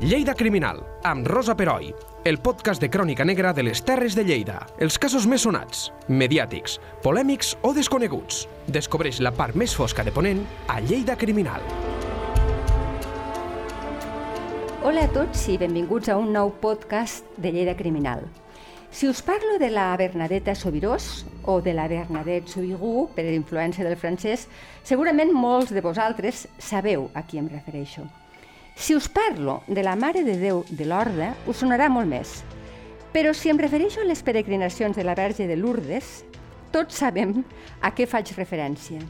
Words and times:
Lleida 0.00 0.32
Criminal, 0.32 0.78
amb 1.02 1.26
Rosa 1.26 1.56
Peroi, 1.58 1.88
el 2.22 2.36
podcast 2.38 2.78
de 2.80 2.86
crònica 2.88 3.24
negra 3.26 3.50
de 3.52 3.64
les 3.66 3.80
Terres 3.82 4.14
de 4.14 4.22
Lleida. 4.22 4.60
Els 4.78 4.94
casos 4.94 5.24
més 5.26 5.42
sonats, 5.42 5.88
mediàtics, 6.06 6.76
polèmics 7.02 7.56
o 7.66 7.72
desconeguts. 7.74 8.44
Descobreix 8.70 9.18
la 9.18 9.32
part 9.34 9.58
més 9.58 9.74
fosca 9.74 10.04
de 10.06 10.12
Ponent 10.14 10.44
a 10.70 10.76
Lleida 10.78 11.16
Criminal. 11.18 11.66
Hola 14.86 15.08
a 15.08 15.10
tots 15.16 15.48
i 15.50 15.58
benvinguts 15.58 16.14
a 16.14 16.20
un 16.22 16.30
nou 16.30 16.54
podcast 16.62 17.26
de 17.34 17.50
Lleida 17.58 17.74
Criminal. 17.74 18.22
Si 18.94 19.10
us 19.10 19.18
parlo 19.26 19.58
de 19.58 19.72
la 19.74 19.88
Bernadetta 19.98 20.54
Sobirós 20.54 21.26
o 21.42 21.58
de 21.60 21.74
la 21.74 21.88
Bernadette 21.90 22.54
Sobigú, 22.54 23.08
per 23.18 23.26
influència 23.34 23.82
del 23.82 23.98
francès, 23.98 24.46
segurament 24.86 25.34
molts 25.34 25.74
de 25.74 25.82
vosaltres 25.82 26.46
sabeu 26.62 27.10
a 27.18 27.26
qui 27.26 27.42
em 27.42 27.50
refereixo. 27.50 28.06
Si 28.78 28.94
us 28.94 29.08
parlo 29.08 29.64
de 29.66 29.82
la 29.82 29.96
Mare 29.96 30.22
de 30.22 30.36
Déu 30.38 30.62
de 30.70 30.84
l'Orde, 30.86 31.32
us 31.50 31.58
sonarà 31.58 31.88
molt 31.90 32.06
més. 32.06 32.44
Però 33.10 33.32
si 33.34 33.50
em 33.50 33.58
refereixo 33.58 34.04
a 34.04 34.06
les 34.06 34.22
peregrinacions 34.22 34.94
de 34.94 35.02
la 35.02 35.16
Verge 35.18 35.48
de 35.50 35.56
Lourdes, 35.58 36.22
tots 36.70 37.00
sabem 37.02 37.40
a 37.82 37.90
què 37.90 38.06
faig 38.06 38.30
referència. 38.36 39.02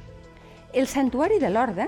El 0.72 0.88
Santuari 0.88 1.36
de 1.38 1.50
l'Orde, 1.52 1.84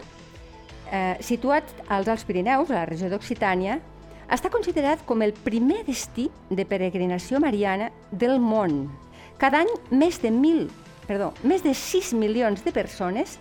eh, 0.93 1.17
situat 1.25 1.65
als 1.89 2.09
Alts 2.09 2.27
Pirineus, 2.29 2.71
a 2.71 2.83
la 2.83 2.85
regió 2.85 3.09
d'Occitània, 3.09 3.81
està 4.29 4.53
considerat 4.53 5.01
com 5.09 5.23
el 5.23 5.33
primer 5.33 5.81
destí 5.89 6.29
de 6.51 6.67
peregrinació 6.69 7.41
mariana 7.41 7.91
del 8.13 8.39
món. 8.41 8.91
Cada 9.39 9.65
any 9.65 9.73
més 9.91 10.21
de 10.21 10.31
mil, 10.31 10.69
perdó, 11.09 11.33
més 11.43 11.65
de 11.65 11.73
6 11.73 12.13
milions 12.13 12.63
de 12.63 12.77
persones 12.77 13.39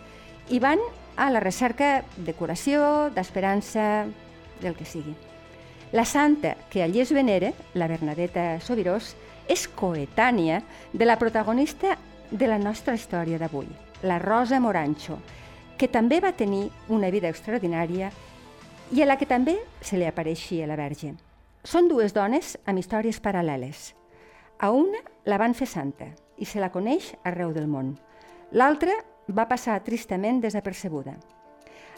hi 0.49 0.63
van 0.63 0.79
a 1.17 1.29
la 1.29 1.43
recerca 1.43 2.05
de 2.15 2.33
curació, 2.33 3.09
d'esperança, 3.13 4.07
del 4.61 4.75
que 4.75 4.85
sigui. 4.85 5.15
La 5.91 6.05
santa 6.05 6.55
que 6.69 6.83
allí 6.83 7.01
es 7.01 7.11
venera, 7.11 7.51
la 7.73 7.87
Bernadetta 7.87 8.59
Sobirós, 8.61 9.15
és 9.49 9.65
coetània 9.67 10.61
de 10.93 11.05
la 11.05 11.17
protagonista 11.17 11.97
de 12.29 12.47
la 12.47 12.59
nostra 12.61 12.93
història 12.93 13.39
d'avui, 13.41 13.67
la 14.03 14.19
Rosa 14.19 14.59
Morancho, 14.59 15.17
que 15.77 15.87
també 15.87 16.19
va 16.19 16.35
tenir 16.37 16.69
una 16.89 17.09
vida 17.09 17.29
extraordinària 17.29 18.11
i 18.91 19.01
a 19.01 19.07
la 19.07 19.17
que 19.17 19.25
també 19.25 19.57
se 19.81 19.97
li 19.97 20.05
apareixia 20.05 20.67
la 20.69 20.77
Verge. 20.77 21.15
Són 21.63 21.89
dues 21.89 22.13
dones 22.13 22.55
amb 22.65 22.79
històries 22.79 23.19
paral·leles. 23.21 23.93
A 24.59 24.69
una 24.71 25.01
la 25.25 25.37
van 25.41 25.55
fer 25.55 25.67
santa 25.67 26.11
i 26.37 26.45
se 26.45 26.61
la 26.61 26.71
coneix 26.71 27.13
arreu 27.23 27.51
del 27.55 27.67
món. 27.67 27.95
L'altra 28.51 28.93
va 29.29 29.47
passar 29.49 29.79
tristament 29.85 30.41
desapercebuda. 30.41 31.15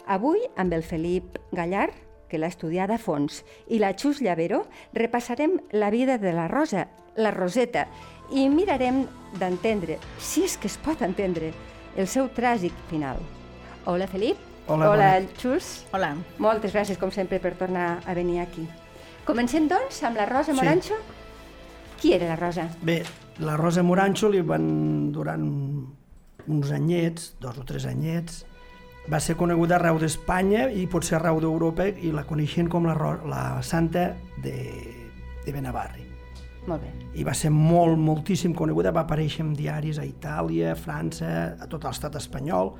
Avui, 0.06 0.40
amb 0.56 0.72
el 0.72 0.82
Felip 0.82 1.38
Gallar, 1.52 1.90
que 2.32 2.40
l'ha 2.40 2.48
estudiada 2.48 2.96
a 2.96 3.02
fons, 3.02 3.42
i 3.68 3.76
la 3.82 3.92
Xus 3.92 4.22
Llavero, 4.24 4.62
repassarem 4.96 5.58
la 5.76 5.90
vida 5.92 6.16
de 6.18 6.32
la 6.32 6.48
Rosa, 6.48 6.86
la 7.20 7.30
Roseta, 7.34 7.84
i 8.32 8.48
mirarem 8.48 9.02
d'entendre, 9.36 9.98
si 10.16 10.46
és 10.48 10.56
que 10.56 10.70
es 10.72 10.78
pot 10.80 11.04
entendre, 11.04 11.52
el 12.00 12.08
seu 12.08 12.30
tràgic 12.32 12.72
final. 12.88 13.20
Hola, 13.84 14.06
Felip. 14.08 14.40
Hola, 14.66 14.88
Hola 14.88 15.08
bona. 15.18 15.32
Xus. 15.36 15.72
Hola. 15.92 16.14
Moltes 16.40 16.72
gràcies, 16.72 16.96
com 16.96 17.10
sempre, 17.12 17.40
per 17.42 17.52
tornar 17.60 17.98
a 18.06 18.14
venir 18.16 18.38
aquí. 18.40 18.64
Comencem, 19.26 19.66
doncs, 19.68 20.00
amb 20.08 20.16
la 20.16 20.24
Rosa 20.30 20.52
Sí. 20.54 20.56
Morancho. 20.56 20.96
Qui 22.00 22.14
era 22.14 22.28
la 22.32 22.36
Rosa? 22.36 22.68
Bé, 22.80 23.02
la 23.38 23.56
Rosa 23.60 23.82
Morancho 23.82 24.30
li 24.32 24.40
van 24.40 25.12
durant 25.12 25.44
uns 26.48 26.72
anyets, 26.74 27.34
dos 27.42 27.58
o 27.58 27.64
tres 27.68 27.84
anyets, 27.86 28.46
va 29.10 29.18
ser 29.20 29.34
coneguda 29.36 29.76
arreu 29.78 29.98
d'Espanya 29.98 30.68
i 30.70 30.86
potser 30.90 31.16
arreu 31.18 31.40
d'Europa 31.42 31.88
i 31.90 32.12
la 32.14 32.24
coneixien 32.28 32.68
com 32.70 32.86
la, 32.86 32.94
la 33.26 33.44
santa 33.66 34.12
de, 34.44 34.56
de 35.44 35.54
Benavarri. 35.54 36.06
Molt 36.68 36.84
bé. 36.84 36.92
I 37.18 37.24
va 37.26 37.34
ser 37.34 37.50
molt, 37.50 37.98
moltíssim 37.98 38.54
coneguda, 38.54 38.92
va 38.94 39.02
aparèixer 39.02 39.42
en 39.42 39.52
diaris 39.58 39.98
a 39.98 40.06
Itàlia, 40.06 40.72
a 40.72 40.78
França, 40.78 41.32
a 41.58 41.66
tot 41.70 41.82
l'estat 41.88 42.14
espanyol, 42.20 42.76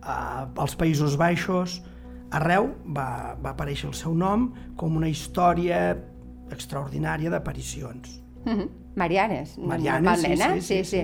a, 0.00 0.48
als 0.56 0.76
Països 0.80 1.18
Baixos, 1.20 1.80
arreu 2.32 2.70
va, 2.86 3.36
va 3.42 3.52
aparèixer 3.52 3.90
el 3.90 3.96
seu 3.98 4.14
nom 4.16 4.48
com 4.80 4.96
una 4.96 5.10
història 5.10 5.90
extraordinària 6.50 7.32
d'aparicions. 7.32 8.20
Mhm. 8.46 8.68
Marianes. 9.00 9.58
Marianes, 9.58 10.20
sí, 10.20 10.36
sí, 10.36 10.42
eh? 10.42 10.60
sí, 10.60 10.84
sí. 10.84 11.02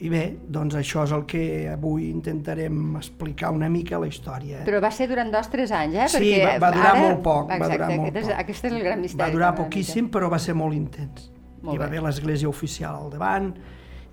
I 0.00 0.08
bé, 0.08 0.20
doncs 0.48 0.74
això 0.80 1.02
és 1.04 1.10
el 1.12 1.26
que 1.28 1.42
avui 1.68 2.06
intentarem 2.08 2.96
explicar 2.96 3.50
una 3.52 3.68
mica 3.68 3.98
la 4.00 4.06
història. 4.08 4.62
Però 4.64 4.78
va 4.80 4.90
ser 4.90 5.08
durant 5.10 5.28
dos 5.32 5.50
o 5.50 5.52
tres 5.52 5.72
anys, 5.76 5.94
eh? 5.94 6.06
Sí, 6.08 6.30
Perquè 6.32 6.46
va, 6.46 6.54
va 6.62 6.70
durar 6.76 6.92
ara... 6.94 7.02
molt 7.02 7.20
poc, 7.26 7.50
va 7.50 7.58
Exacte, 7.58 7.74
durar 7.76 7.90
molt 7.90 8.08
aquest 8.08 8.16
és, 8.22 8.30
poc. 8.30 8.38
Aquest 8.44 8.64
és 8.64 8.72
el 8.72 8.80
gran 8.86 9.00
misteri. 9.04 9.20
Va 9.26 9.34
durar 9.34 9.50
poquíssim, 9.58 10.08
però 10.14 10.30
va 10.32 10.38
ser 10.40 10.54
molt 10.56 10.74
intens. 10.78 11.28
Molt 11.60 11.74
Hi 11.74 11.78
va 11.82 11.84
bé. 11.84 11.90
haver 11.90 12.02
l'església 12.06 12.48
oficial 12.48 12.96
al 12.96 13.10
davant, 13.12 13.50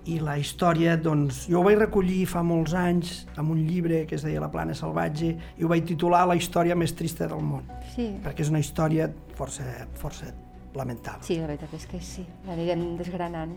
i 0.08 0.20
la 0.24 0.38
història, 0.40 0.96
doncs, 1.04 1.46
jo 1.52 1.60
ho 1.60 1.64
vaig 1.66 1.80
recollir 1.82 2.22
fa 2.32 2.40
molts 2.44 2.74
anys 2.80 3.26
amb 3.36 3.52
un 3.52 3.64
llibre 3.68 4.06
que 4.08 4.16
es 4.16 4.24
deia 4.24 4.40
La 4.40 4.48
plana 4.52 4.76
salvatge 4.76 5.34
i 5.58 5.64
ho 5.64 5.68
vaig 5.68 5.84
titular 5.88 6.22
La 6.28 6.36
història 6.40 6.76
més 6.80 6.94
trista 6.96 7.28
del 7.28 7.42
món. 7.44 7.64
Sí. 7.96 8.14
perquè 8.24 8.44
és 8.46 8.52
una 8.52 8.60
història 8.64 9.10
força, 9.36 9.64
força 10.00 10.32
lamentable. 10.76 11.24
sí, 11.28 11.36
la 11.42 11.48
veritat 11.48 11.74
és 11.74 11.86
que 11.88 12.00
sí. 12.00 12.24
L'anirem 12.48 12.96
desgranant. 13.00 13.56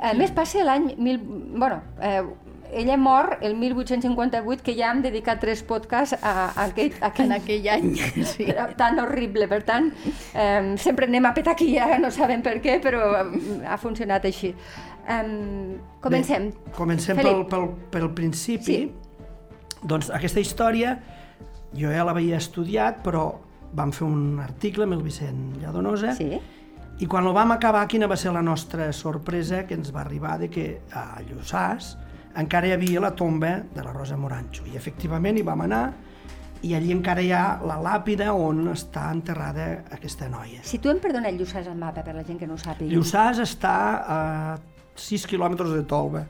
A 0.00 0.14
més, 0.18 0.32
passa 0.34 0.64
l'any... 0.66 0.94
Mil... 0.98 1.20
Bueno, 1.22 1.82
eh, 2.02 2.22
ella 2.74 2.96
mor 2.96 3.38
el 3.40 3.54
1858, 3.54 4.62
que 4.66 4.74
ja 4.74 4.90
hem 4.90 5.02
dedicat 5.04 5.38
tres 5.40 5.62
podcasts 5.62 6.16
a, 6.18 6.32
a, 6.48 6.64
aquell, 6.64 6.90
a 6.98 7.12
aquell 7.12 7.28
En 7.30 7.36
aquell 7.36 7.68
any, 7.70 7.92
sí. 8.32 8.48
Era 8.50 8.66
tan 8.76 8.98
horrible, 8.98 9.46
per 9.48 9.62
tant, 9.66 9.92
eh, 10.34 10.74
sempre 10.82 11.06
anem 11.06 11.30
a 11.30 11.34
petar 11.36 11.54
aquí, 11.54 11.70
ara 11.78 12.00
no 12.02 12.10
sabem 12.14 12.42
per 12.42 12.58
què, 12.64 12.80
però 12.82 13.12
eh, 13.20 13.62
ha 13.68 13.78
funcionat 13.78 14.26
així. 14.26 14.50
Eh, 15.06 15.22
comencem. 16.02 16.50
Bé, 16.50 16.76
comencem 16.76 17.20
pel, 17.20 17.30
Felip. 17.30 17.50
pel, 17.52 17.70
pel 17.94 18.10
principi. 18.18 18.64
Sí. 18.64 19.80
Doncs 19.84 20.10
aquesta 20.16 20.40
història 20.40 20.96
jo 21.76 21.90
ja 21.92 22.04
l'havia 22.06 22.38
estudiat, 22.40 23.02
però 23.04 23.28
vam 23.74 23.92
fer 23.94 24.06
un 24.06 24.40
article 24.42 24.86
amb 24.86 24.96
el 24.96 25.02
Vicent 25.02 25.56
Lladonosa 25.62 26.14
Sí? 26.14 26.38
I 27.02 27.06
quan 27.10 27.26
el 27.26 27.34
vam 27.34 27.50
acabar, 27.52 27.86
quina 27.90 28.06
va 28.06 28.16
ser 28.16 28.32
la 28.32 28.42
nostra 28.42 28.92
sorpresa 28.94 29.64
que 29.66 29.74
ens 29.74 29.90
va 29.94 30.02
arribar 30.04 30.36
de 30.38 30.48
que 30.50 30.66
a 30.94 31.20
Lluçàs 31.26 31.96
encara 32.38 32.68
hi 32.68 32.74
havia 32.76 33.00
la 33.02 33.10
tomba 33.18 33.56
de 33.74 33.82
la 33.82 33.92
Rosa 33.92 34.16
Morancho. 34.16 34.64
I 34.70 34.76
efectivament 34.78 35.38
hi 35.38 35.42
vam 35.46 35.64
anar 35.66 35.84
i 36.64 36.72
allí 36.74 36.92
encara 36.94 37.20
hi 37.22 37.32
ha 37.34 37.58
la 37.66 37.76
làpida 37.82 38.30
on 38.32 38.68
està 38.72 39.08
enterrada 39.12 39.66
aquesta 39.92 40.28
noia. 40.32 40.62
Situem, 40.64 41.00
perdona, 41.02 41.32
Lluçàs 41.34 41.66
al 41.68 41.76
mapa, 41.76 42.02
per 42.06 42.14
la 42.14 42.22
gent 42.24 42.38
que 42.40 42.46
no 42.48 42.54
ho 42.54 42.62
sàpiga. 42.62 42.88
Lluçàs 42.94 43.42
està 43.42 43.74
a 44.06 44.56
6 44.94 45.26
quilòmetres 45.28 45.74
de 45.74 45.82
Tolba, 45.90 46.24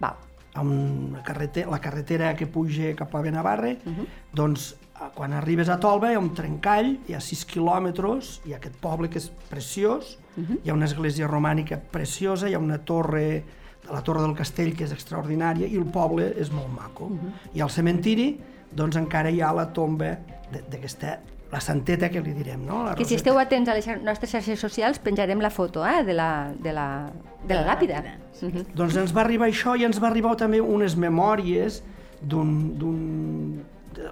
Val. 0.00 0.14
amb 0.54 1.16
la 1.16 1.22
carretera, 1.26 1.70
la 1.72 1.80
carretera 1.80 2.34
que 2.36 2.46
puja 2.46 2.92
cap 2.94 3.14
a 3.16 3.20
Benavarre, 3.22 3.78
Mhm. 3.84 3.90
uh 3.92 3.98
-huh. 3.98 4.06
doncs 4.32 4.76
quan 5.14 5.32
arribes 5.32 5.68
a 5.68 5.78
Tolba 5.80 6.10
hi 6.10 6.14
ha 6.14 6.18
un 6.22 6.32
trencall, 6.34 6.98
hi 7.08 7.14
ha 7.14 7.20
6 7.20 7.44
quilòmetres, 7.50 8.40
hi 8.46 8.52
ha 8.54 8.56
aquest 8.60 8.76
poble 8.80 9.08
que 9.10 9.18
és 9.18 9.30
preciós, 9.50 10.18
uh 10.36 10.40
Mhm. 10.40 10.46
-huh. 10.46 10.58
hi 10.64 10.70
ha 10.70 10.74
una 10.74 10.84
església 10.86 11.26
romànica 11.28 11.78
preciosa, 11.78 12.48
hi 12.48 12.54
ha 12.54 12.58
una 12.58 12.78
torre, 12.78 13.44
la 13.92 14.02
torre 14.02 14.22
del 14.22 14.34
castell 14.34 14.74
que 14.76 14.84
és 14.84 14.92
extraordinària 14.92 15.66
i 15.66 15.76
el 15.76 15.84
poble 15.84 16.34
és 16.38 16.50
molt 16.50 16.68
maco. 16.68 17.04
Uh 17.04 17.10
Mhm. 17.10 17.18
-huh. 17.26 17.56
I 17.56 17.60
al 17.60 17.70
cementiri 17.70 18.40
doncs 18.74 18.96
encara 18.96 19.30
hi 19.30 19.40
ha 19.40 19.52
la 19.52 19.72
tomba 19.72 20.18
de- 20.52 20.64
d'aquesta 20.70 21.20
la 21.52 21.60
santeta 21.60 22.08
que 22.10 22.20
li 22.20 22.32
direm, 22.32 22.64
no? 22.66 22.82
La 22.84 22.94
Que 22.96 23.04
si 23.04 23.14
esteu 23.14 23.38
atents 23.38 23.68
a 23.68 23.74
les 23.74 23.86
nostres 24.02 24.30
xarxes 24.32 24.58
socials 24.58 24.98
penjarem 24.98 25.38
la 25.40 25.50
foto 25.50 25.86
eh, 25.86 26.02
de, 26.04 26.12
la, 26.12 26.52
de, 26.58 26.72
la, 26.72 27.10
de 27.46 27.54
la 27.54 27.64
làpida. 27.66 28.02
Sí. 28.32 28.46
Mhm. 28.46 28.64
Doncs 28.74 28.96
ens 28.96 29.12
va 29.16 29.20
arribar 29.20 29.46
això 29.48 29.76
i 29.78 29.84
ens 29.84 30.00
va 30.02 30.08
arribar 30.08 30.34
també 30.36 30.60
unes 30.60 30.96
memòries 30.96 31.82
d'un... 32.22 33.62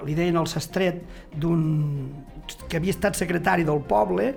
li 0.06 0.14
deien 0.18 0.38
el 0.40 0.48
sastret, 0.50 1.02
d'un 1.38 1.62
que 2.68 2.78
havia 2.78 2.94
estat 2.94 3.16
secretari 3.18 3.64
del 3.64 3.82
poble, 3.88 4.32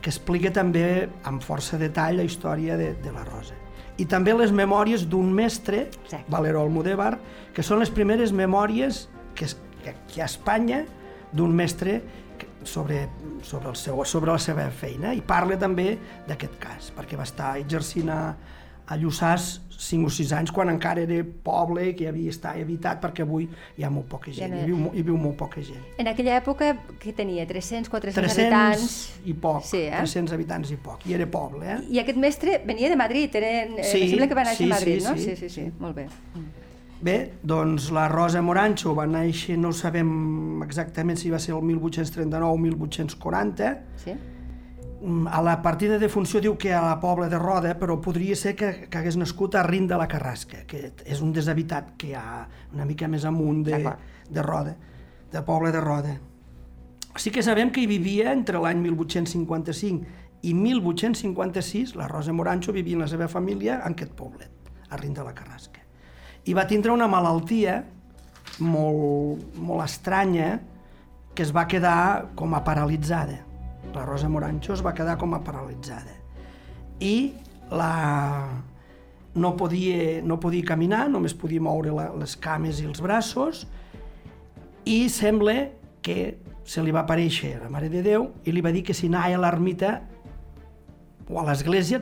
que 0.00 0.08
explica 0.08 0.52
també 0.52 1.08
amb 1.28 1.44
força 1.44 1.78
detall 1.80 2.20
la 2.20 2.26
història 2.26 2.76
de, 2.80 2.94
de 3.02 3.12
la 3.12 3.24
Rosa. 3.28 3.56
I 4.00 4.06
també 4.08 4.32
les 4.32 4.52
memòries 4.52 5.04
d'un 5.12 5.28
mestre, 5.34 5.84
Exacte. 6.06 6.24
Valero 6.32 6.62
Almudévar, 6.64 7.18
que 7.52 7.64
són 7.66 7.82
les 7.82 7.92
primeres 7.92 8.32
memòries 8.32 9.04
que, 9.36 9.50
que, 9.84 9.94
que 10.08 10.22
a 10.22 10.28
Espanya 10.28 10.86
d'un 11.36 11.52
mestre 11.52 12.00
sobre, 12.64 13.08
sobre, 13.42 13.68
el 13.68 13.76
seu, 13.76 14.00
sobre 14.08 14.32
la 14.32 14.40
seva 14.40 14.66
feina 14.72 15.12
i 15.16 15.20
parla 15.20 15.58
també 15.60 15.92
d'aquest 16.28 16.56
cas, 16.62 16.88
perquè 16.96 17.18
va 17.18 17.28
estar 17.28 17.52
exercint 17.60 18.08
a, 18.12 18.20
a 18.90 18.96
Lluçàs 18.98 19.60
5 19.80 20.10
o 20.10 20.10
6 20.12 20.32
anys 20.36 20.50
quan 20.52 20.68
encara 20.68 21.00
era 21.06 21.22
poble 21.44 21.86
que 21.96 22.08
havia 22.10 22.28
estat 22.34 22.58
habitat 22.60 22.98
perquè 23.00 23.22
avui 23.24 23.46
hi 23.78 23.84
ha 23.86 23.88
molt 23.90 24.10
poca 24.12 24.32
gent, 24.34 24.52
no 24.52 24.58
hi 24.60 24.66
viu, 24.68 24.90
hi 24.92 25.04
viu 25.06 25.16
molt 25.16 25.38
poca 25.40 25.62
gent. 25.64 25.80
En 25.96 26.10
aquella 26.10 26.34
època, 26.36 26.74
que 27.00 27.14
tenia? 27.16 27.46
300, 27.48 27.88
400 27.88 28.34
300 28.34 28.42
habitants? 28.44 28.96
i 29.24 29.32
poc, 29.32 29.64
Sí, 29.64 29.86
eh? 29.86 29.94
300 30.02 30.34
habitants 30.36 30.74
i 30.74 30.76
poc, 30.76 31.06
i 31.08 31.14
era 31.16 31.26
poble, 31.30 31.64
eh? 31.64 31.78
I 31.96 32.02
aquest 32.02 32.18
mestre 32.20 32.58
venia 32.66 32.90
de 32.92 32.98
Madrid, 33.00 33.34
era, 33.40 33.52
eh, 33.64 33.84
Sí, 33.88 34.08
sembla 34.10 34.28
que 34.28 34.36
va 34.36 34.44
néixer 34.50 34.66
sí, 34.66 34.70
a 34.70 34.74
Madrid, 34.74 35.00
sí, 35.00 35.06
no? 35.08 35.16
sí. 35.16 35.24
Sí, 35.30 35.36
sí, 35.36 35.48
sí, 35.48 35.70
molt 35.80 35.96
bé. 35.96 36.08
Bé, 37.00 37.16
doncs 37.42 37.86
la 37.96 38.08
Rosa 38.12 38.42
Morancho 38.44 38.92
va 38.94 39.06
néixer, 39.08 39.56
no 39.56 39.70
sabem 39.72 40.60
exactament 40.66 41.16
si 41.16 41.30
va 41.32 41.38
ser 41.40 41.54
el 41.56 41.62
1839 41.64 42.44
o 42.52 42.58
1840, 42.58 43.70
Sí? 44.04 44.12
Mm, 45.02 45.28
a 45.28 45.40
la 45.40 45.62
partida 45.62 45.98
de 45.98 46.10
funció 46.12 46.42
diu 46.44 46.58
que 46.60 46.74
a 46.76 46.82
la 46.84 46.98
Pobla 47.00 47.28
de 47.32 47.38
Roda, 47.40 47.72
però 47.80 47.96
podria 48.04 48.36
ser 48.36 48.52
que, 48.56 48.70
que 48.92 48.98
hagués 48.98 49.16
nascut 49.16 49.56
a 49.56 49.62
Rin 49.64 49.86
de 49.88 49.96
la 49.96 50.08
Carrasca, 50.08 50.66
que 50.68 50.90
és 51.06 51.22
un 51.24 51.32
deshabitat 51.32 51.94
que 51.96 52.10
hi 52.10 52.16
ha 52.18 52.44
una 52.74 52.84
mica 52.84 53.08
més 53.08 53.24
amunt 53.24 53.62
de, 53.64 53.80
de 54.28 54.44
Roda, 54.44 54.76
de 55.32 55.42
Pobla 55.46 55.72
de 55.72 55.80
Roda. 55.80 56.14
Sí 57.16 57.32
que 57.32 57.42
sabem 57.42 57.72
que 57.72 57.80
hi 57.80 57.88
vivia 57.88 58.34
entre 58.36 58.60
l'any 58.60 58.82
1855 58.84 60.20
i 60.44 60.52
1856, 60.54 61.96
la 61.96 62.08
Rosa 62.08 62.36
Morancho 62.36 62.72
vivia 62.76 62.98
amb 62.98 63.08
la 63.08 63.10
seva 63.10 63.28
família 63.28 63.80
en 63.80 63.96
aquest 63.96 64.12
poblet, 64.16 64.52
a 64.90 65.00
Rin 65.00 65.16
de 65.16 65.24
la 65.24 65.34
Carrasca. 65.36 65.80
I 66.44 66.52
va 66.56 66.68
tindre 66.68 66.92
una 66.92 67.08
malaltia 67.08 67.80
molt, 68.60 69.56
molt 69.56 69.84
estranya 69.84 70.58
que 71.34 71.44
es 71.44 71.56
va 71.56 71.68
quedar 71.68 72.34
com 72.36 72.52
a 72.52 72.64
paralitzada. 72.64 73.46
La 73.94 74.04
Rosa 74.06 74.28
Morancho 74.28 74.74
es 74.76 74.82
va 74.86 74.92
quedar 74.94 75.16
com 75.18 75.34
a 75.34 75.40
paralitzada. 75.44 76.14
I 77.00 77.32
la... 77.70 78.48
no, 79.34 79.54
podia, 79.56 80.20
no 80.26 80.38
podia 80.42 80.64
caminar, 80.66 81.08
només 81.10 81.34
podia 81.38 81.62
moure 81.62 81.92
la, 81.94 82.08
les 82.18 82.36
cames 82.36 82.80
i 82.82 82.86
els 82.90 83.00
braços, 83.02 83.64
i 84.84 85.08
sembla 85.12 85.68
que 86.02 86.38
se 86.64 86.82
li 86.82 86.92
va 86.94 87.02
aparèixer 87.04 87.56
la 87.60 87.68
Mare 87.72 87.88
de 87.92 88.02
Déu 88.02 88.30
i 88.46 88.52
li 88.54 88.62
va 88.62 88.72
dir 88.74 88.82
que 88.86 88.94
si 88.94 89.08
anava 89.10 89.34
a 89.36 89.40
l'ermita 89.42 90.00
o 91.30 91.38
a 91.38 91.44
l'església, 91.46 92.00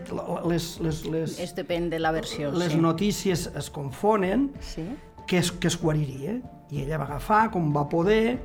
les, 0.49 0.69
les, 0.81 1.03
les, 1.05 1.35
És 1.45 1.53
depèn 1.57 1.91
de 1.93 1.99
la 2.01 2.13
versió, 2.17 2.49
les 2.57 2.73
sí. 2.73 2.81
notícies 2.81 3.49
es 3.57 3.69
confonen, 3.71 4.49
Sí? 4.65 4.87
que 5.29 5.37
es, 5.43 5.51
que 5.53 5.69
es 5.69 5.77
guariria. 5.77 6.39
I 6.73 6.83
ella 6.85 6.97
va 7.01 7.05
agafar, 7.05 7.51
com 7.53 7.69
va 7.75 7.85
poder, 7.89 8.39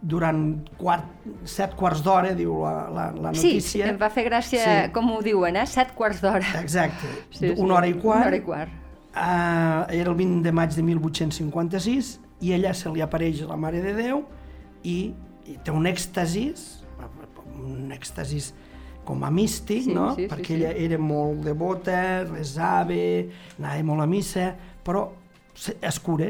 durant 0.00 0.68
quart, 0.78 1.04
set 1.44 1.74
quarts 1.74 2.02
d'hora, 2.06 2.32
diu 2.38 2.60
la, 2.62 2.88
la, 2.94 3.06
la 3.12 3.32
Sí, 3.34 3.54
notícia. 3.54 3.88
em 3.90 3.96
va 3.98 4.08
fer 4.10 4.24
gràcia, 4.30 4.62
Sí. 4.86 4.92
com 4.94 5.10
ho 5.10 5.20
diuen, 5.22 5.56
eh? 5.56 5.66
Set 5.66 5.94
quarts 5.94 6.20
d'hora. 6.22 6.46
Exacte, 6.60 7.06
Sí, 7.30 7.48
sí. 7.48 7.54
una 7.56 7.74
hora 7.80 7.88
i 7.88 7.94
quart. 7.94 8.20
Una 8.20 8.26
hora 8.26 8.36
i 8.36 8.40
quart. 8.42 8.70
Uh, 9.18 9.90
era 9.90 10.10
el 10.10 10.14
20 10.14 10.42
de 10.44 10.52
maig 10.52 10.70
de 10.76 10.82
1856 10.82 12.20
i 12.40 12.52
ella 12.52 12.72
se 12.74 12.90
li 12.94 13.00
apareix 13.02 13.40
la 13.48 13.56
Mare 13.56 13.80
de 13.82 13.94
Déu 13.96 14.20
i, 14.84 15.14
i 15.48 15.56
té 15.64 15.72
un 15.74 15.86
èxtasis, 15.90 16.84
un 17.58 17.90
èxtasis 17.90 18.52
com 19.04 19.24
a 19.24 19.30
místic, 19.32 19.84
Sí, 19.88 19.94
no? 19.94 20.14
sí, 20.14 20.22
sí, 20.22 20.28
Perquè 20.30 20.46
sí. 20.46 20.54
ella 20.60 20.70
era 20.76 20.98
molt 20.98 21.40
devota, 21.42 22.24
resava, 22.28 22.94
anava 23.58 23.82
molt 23.82 24.02
a 24.02 24.06
missa, 24.06 24.52
però 24.84 25.08
es 25.82 25.98
cura. 25.98 26.28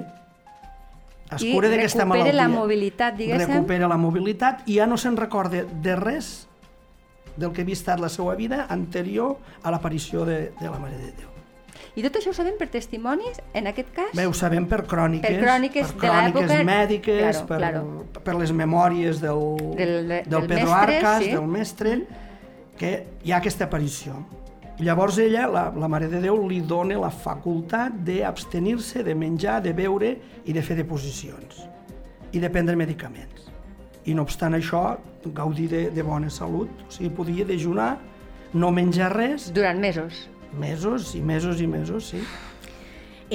Es 1.34 1.42
I 1.44 1.52
cura 1.52 1.68
d'aquesta 1.68 2.04
recupera 2.04 2.24
malaltia. 2.24 2.42
la 2.42 2.48
mobilitat, 2.48 3.16
diguéssim. 3.16 3.52
Recupera 3.54 3.88
la 3.88 3.96
mobilitat 4.00 4.62
i 4.66 4.78
ja 4.78 4.86
no 4.86 4.96
se'n 4.96 5.16
recorda 5.16 5.64
de 5.64 5.96
res 5.96 6.46
del 7.36 7.52
que 7.52 7.62
havia 7.62 7.76
estat 7.76 8.00
la 8.00 8.08
seva 8.08 8.34
vida 8.34 8.66
anterior 8.68 9.36
a 9.62 9.70
l'aparició 9.70 10.24
de, 10.24 10.52
de 10.58 10.70
la 10.70 10.78
Mare 10.78 10.96
de 10.96 11.12
Déu. 11.12 11.28
I 11.98 12.02
tot 12.02 12.16
això 12.18 12.30
ho 12.30 12.34
sabem 12.36 12.54
per 12.58 12.68
testimonis, 12.70 13.40
en 13.54 13.66
aquest 13.66 13.90
cas? 13.94 14.10
Bé, 14.14 14.24
ho 14.26 14.32
sabem 14.34 14.66
per 14.70 14.84
cròniques, 14.86 15.30
Per 15.30 15.40
cròniques 15.44 15.92
per 15.92 16.00
de 16.00 16.06
cròniques 16.06 16.48
l'època- 16.50 16.64
mèdiques, 16.64 17.20
Claro, 17.20 17.46
per, 17.46 17.58
claro. 17.58 18.06
per 18.24 18.34
les 18.38 18.52
memòries 18.52 19.20
del, 19.20 19.56
Del- 19.76 20.08
del, 20.08 20.22
del 20.28 20.46
Pedro 20.46 20.70
mestre, 20.70 20.96
Arcas, 20.96 21.24
sí. 21.24 21.30
del 21.32 21.46
mestre, 21.46 22.06
que 22.78 22.92
hi 23.24 23.32
ha 23.32 23.36
aquesta 23.38 23.64
aparició. 23.66 24.14
I 24.78 24.84
llavors 24.86 25.16
ella, 25.18 25.48
la, 25.50 25.64
la 25.74 25.88
Mare 25.90 26.06
de 26.06 26.20
Déu, 26.22 26.36
li 26.46 26.60
dona 26.62 26.94
la 27.02 27.10
facultat 27.10 27.96
d'abstenir-se, 28.06 29.02
de 29.02 29.14
menjar, 29.18 29.56
de 29.64 29.72
beure 29.74 30.12
i 30.46 30.54
de 30.54 30.62
fer 30.62 30.76
deposicions 30.78 31.64
i 32.30 32.38
de 32.38 32.50
prendre 32.52 32.76
medicaments. 32.78 33.48
I 34.06 34.14
no 34.14 34.22
obstant 34.22 34.54
això, 34.54 34.82
gaudir 35.34 35.66
de, 35.72 35.80
de 35.90 36.04
bona 36.06 36.30
salut, 36.30 36.70
o 36.86 36.92
sigui, 36.94 37.10
podia 37.16 37.48
dejunar, 37.48 37.96
no 38.54 38.70
menjar 38.70 39.10
res, 39.16 39.48
Durant 39.56 39.82
mesos. 39.82 40.28
mesos 40.54 41.10
i 41.18 41.24
mesos 41.26 41.60
i 41.60 41.66
mesos, 41.66 42.12
sí. 42.14 42.22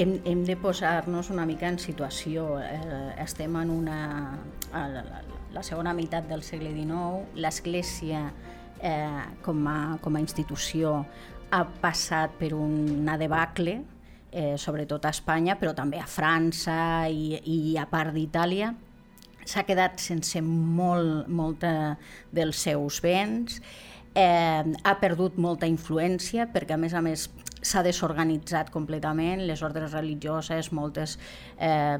Hem, 0.00 0.16
hem 0.24 0.46
de 0.48 0.56
posar-nos 0.56 1.28
una 1.30 1.44
mica 1.46 1.68
en 1.68 1.76
situació. 1.78 2.56
Eh, 2.58 3.12
estem 3.22 3.54
en 3.60 3.70
una... 3.70 4.00
A 4.72 4.88
la, 4.88 5.04
la, 5.06 5.20
la 5.54 5.62
segona 5.62 5.92
meitat 5.94 6.24
del 6.26 6.42
segle 6.42 6.72
XIX, 6.72 7.36
l'Església 7.36 8.24
eh, 8.80 9.22
com, 9.42 9.60
a, 9.68 9.98
com 10.02 10.16
a 10.16 10.20
institució 10.24 11.04
ha 11.54 11.62
passat 11.80 12.34
per 12.38 12.52
una 12.56 13.16
debacle, 13.20 13.78
eh, 14.34 14.54
sobretot 14.58 15.06
a 15.06 15.12
Espanya, 15.14 15.54
però 15.60 15.74
també 15.76 16.00
a 16.02 16.08
França 16.10 17.06
i, 17.06 17.38
i 17.38 17.76
a 17.78 17.86
part 17.90 18.14
d'Itàlia. 18.14 18.72
S'ha 19.44 19.62
quedat 19.68 20.00
sense 20.02 20.40
molt, 20.42 21.28
molta 21.28 21.94
dels 22.34 22.64
seus 22.66 22.98
béns, 23.04 23.60
eh, 24.14 24.62
ha 24.64 24.94
perdut 25.00 25.38
molta 25.38 25.68
influència 25.70 26.48
perquè 26.50 26.74
a 26.74 26.80
més 26.80 26.94
a 26.94 27.02
més 27.04 27.28
s'ha 27.64 27.82
desorganitzat 27.84 28.68
completament, 28.72 29.44
les 29.48 29.62
ordres 29.64 29.94
religioses, 29.94 30.70
moltes 30.76 31.16
eh, 31.56 31.96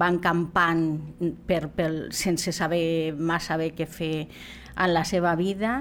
van 0.00 0.18
campant 0.20 0.84
per, 1.48 1.62
per, 1.72 1.90
sense 2.12 2.52
saber 2.52 3.14
massa 3.16 3.56
bé 3.56 3.70
què 3.76 3.86
fer 3.88 4.26
en 4.26 4.92
la 4.92 5.06
seva 5.08 5.32
vida 5.38 5.78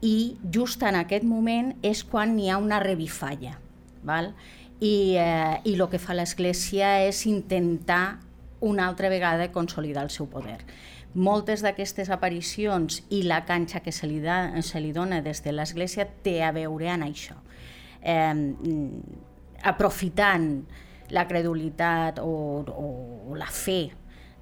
i 0.00 0.36
just 0.54 0.82
en 0.86 0.96
aquest 0.98 1.24
moment 1.26 1.72
és 1.82 2.04
quan 2.06 2.36
hi 2.38 2.50
ha 2.50 2.58
una 2.58 2.78
revifalla. 2.82 3.58
Val? 4.06 4.32
I, 4.78 5.16
eh, 5.18 5.58
I 5.64 5.74
el 5.74 5.86
que 5.90 5.98
fa 5.98 6.14
l'Església 6.14 7.00
és 7.06 7.24
intentar 7.26 8.20
una 8.60 8.86
altra 8.86 9.08
vegada 9.08 9.50
consolidar 9.52 10.04
el 10.06 10.10
seu 10.10 10.28
poder. 10.30 10.60
Moltes 11.14 11.64
d'aquestes 11.64 12.10
aparicions 12.14 13.02
i 13.10 13.22
la 13.26 13.44
canxa 13.48 13.80
que 13.82 13.92
se 13.92 14.06
li, 14.06 14.20
da, 14.22 14.60
se 14.62 14.80
li 14.80 14.92
dona 14.92 15.22
des 15.22 15.42
de 15.42 15.54
l'Església 15.54 16.06
té 16.22 16.42
a 16.44 16.52
veure 16.54 16.90
amb 16.92 17.08
això. 17.08 17.38
Eh, 18.02 18.34
aprofitant 19.66 20.62
la 21.10 21.26
credulitat 21.26 22.20
o, 22.22 22.62
o 22.62 23.34
la 23.34 23.48
fe 23.50 23.88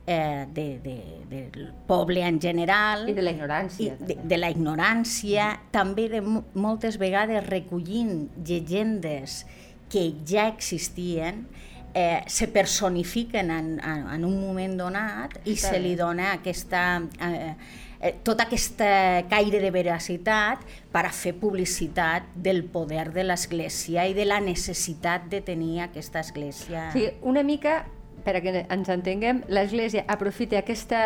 eh, 0.06 0.46
de, 0.54 0.78
de, 0.80 0.96
del 1.28 1.72
poble 1.86 2.22
en 2.22 2.40
general 2.40 3.08
I 3.08 3.14
de 3.14 3.22
la 3.22 3.32
ignorància, 3.34 3.94
i 3.94 4.04
de, 4.06 4.18
de 4.22 4.38
la 4.38 4.50
ignorància, 4.50 5.60
també 5.74 6.08
de 6.08 6.20
mo- 6.22 6.44
moltes 6.54 6.98
vegades 6.98 7.46
recollint 7.48 8.28
llegendes 8.46 9.44
que 9.90 10.12
ja 10.26 10.48
existien, 10.48 11.46
eh, 11.94 12.22
se 12.26 12.48
personifiquen 12.48 13.50
en, 13.50 13.80
en, 13.80 14.06
en 14.14 14.24
un 14.24 14.40
moment 14.40 14.76
donat 14.78 15.38
i 15.44 15.54
se 15.56 15.78
li 15.80 15.94
dona 15.96 16.32
aquesta, 16.34 17.00
eh, 17.22 17.54
eh, 18.00 18.14
tota 18.22 18.44
aquesta 18.44 19.24
caire 19.30 19.60
de 19.62 19.70
veracitat 19.72 20.60
per 20.92 21.06
a 21.06 21.12
fer 21.14 21.32
publicitat 21.40 22.26
del 22.34 22.64
poder 22.64 23.12
de 23.14 23.24
l'Església 23.24 24.04
i 24.06 24.12
de 24.14 24.26
la 24.28 24.40
necessitat 24.40 25.30
de 25.32 25.40
tenir 25.40 25.80
aquesta 25.86 26.20
Església. 26.20 26.90
Sigui, 26.92 27.14
una 27.22 27.42
mica, 27.42 27.86
per 28.26 28.34
a 28.38 28.42
que 28.42 28.64
ens 28.64 28.90
entenguem, 28.90 29.44
l'Església 29.54 30.02
aprofita 30.10 30.58
aquesta, 30.58 31.00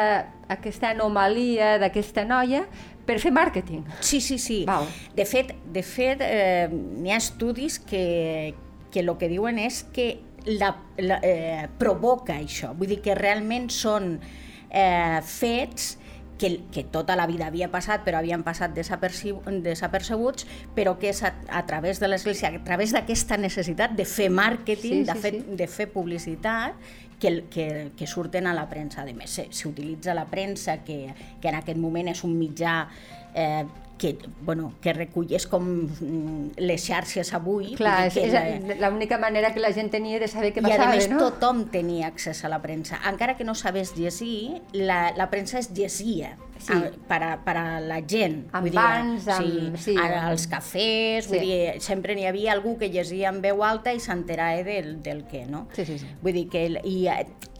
aquesta 0.48 0.94
anomalia 0.94 1.74
d'aquesta 1.82 2.24
noia 2.24 2.64
per 3.04 3.18
fer 3.20 3.32
màrqueting. 3.36 3.84
Sí, 4.00 4.22
sí, 4.24 4.38
sí. 4.40 4.62
Val. 4.68 4.88
De 5.16 5.26
fet, 5.28 5.52
de 5.74 5.84
fet 5.84 6.24
eh, 6.24 6.66
n'hi 6.72 7.12
ha 7.12 7.20
estudis 7.20 7.76
que, 7.84 8.54
que 8.90 9.04
el 9.04 9.12
que 9.20 9.28
diuen 9.28 9.60
és 9.60 9.82
que 9.92 10.08
la, 10.48 10.72
la, 10.96 11.20
eh, 11.20 11.68
provoca 11.78 12.38
això. 12.40 12.72
Vull 12.78 12.94
dir 12.94 13.02
que 13.04 13.16
realment 13.18 13.68
són 13.74 14.14
eh, 14.16 15.20
fets 15.26 15.98
que, 16.40 16.62
que 16.72 16.84
tota 16.88 17.14
la 17.20 17.26
vida 17.28 17.50
havia 17.50 17.68
passat, 17.68 18.00
però 18.06 18.22
havien 18.22 18.40
passat 18.42 18.72
desapercebuts, 18.72 20.46
però 20.74 20.96
que 20.98 21.12
és 21.12 21.20
a, 21.22 21.34
a 21.52 21.60
través 21.68 22.00
de 22.00 22.08
l'Església, 22.08 22.48
a 22.56 22.64
través 22.64 22.94
d'aquesta 22.96 23.36
necessitat 23.36 23.92
de 23.98 24.08
fer 24.08 24.30
màrqueting, 24.32 25.04
Sí, 25.04 25.04
de, 25.04 25.12
sí, 25.12 25.20
fer, 25.20 25.34
sí. 25.36 25.56
de 25.60 25.68
fer 25.68 25.90
publicitat, 25.92 26.80
que, 27.20 27.44
que, 27.52 27.92
que 27.94 28.06
surten 28.08 28.48
a 28.48 28.54
la 28.56 28.64
premsa. 28.72 29.04
A 29.04 29.12
més, 29.12 29.36
s'utilitza 29.52 30.16
la 30.16 30.24
premsa, 30.32 30.78
que, 30.86 31.12
que 31.42 31.52
en 31.52 31.60
aquest 31.60 31.78
moment 31.78 32.08
és 32.08 32.24
un 32.24 32.32
mitjà 32.40 32.86
eh, 33.34 33.64
que, 34.00 34.16
bueno, 34.40 34.72
que 34.80 34.94
recull, 34.96 35.28
és 35.36 35.44
com 35.46 35.66
mm, 35.66 36.60
les 36.64 36.86
xarxes 36.88 37.34
avui. 37.36 37.74
Clar, 37.76 38.08
és, 38.08 38.16
és 38.16 38.80
l'única 38.80 39.18
manera 39.20 39.52
que 39.52 39.60
la 39.60 39.74
gent 39.76 39.92
tenia 39.92 40.18
de 40.22 40.28
saber 40.32 40.54
què 40.56 40.62
i 40.62 40.64
a 40.64 40.70
passava, 40.70 40.94
més 40.96 41.10
no? 41.12 41.18
tothom 41.20 41.66
tenia 41.72 42.08
accés 42.08 42.40
a 42.44 42.50
la 42.52 42.62
premsa. 42.64 43.02
Encara 43.10 43.36
que 43.36 43.44
no 43.44 43.54
sabés 43.54 43.92
llegir, 43.98 44.62
la, 44.72 45.10
la 45.18 45.28
premsa 45.30 45.60
es 45.60 45.74
llegia 45.76 46.36
Sí. 46.60 46.72
a, 46.76 46.90
per, 47.08 47.22
a, 47.24 47.30
per 47.44 47.56
a 47.56 47.80
la 47.80 48.00
gent. 48.06 48.42
Amb 48.52 48.66
vull 48.66 48.74
bancs, 48.76 49.24
dir, 49.24 49.32
amb- 49.34 49.76
sí, 49.78 49.92
sí, 49.92 49.96
a- 49.96 50.26
als 50.28 50.46
cafès, 50.46 51.26
vull 51.28 51.38
Sí. 51.40 51.46
dir, 51.46 51.80
sempre 51.80 52.14
n'hi 52.14 52.26
havia 52.26 52.52
algú 52.52 52.76
que 52.78 52.90
llegia 52.90 53.28
en 53.30 53.40
veu 53.40 53.64
alta 53.64 53.92
i 53.96 54.00
s'enterava 54.00 54.62
del, 54.62 55.02
del 55.02 55.24
què, 55.26 55.46
no? 55.46 55.66
Sí, 55.72 55.84
sí, 55.86 55.98
sí. 55.98 56.06
Vull 56.22 56.32
dir 56.34 56.48
que, 56.52 56.66
i, 56.84 57.08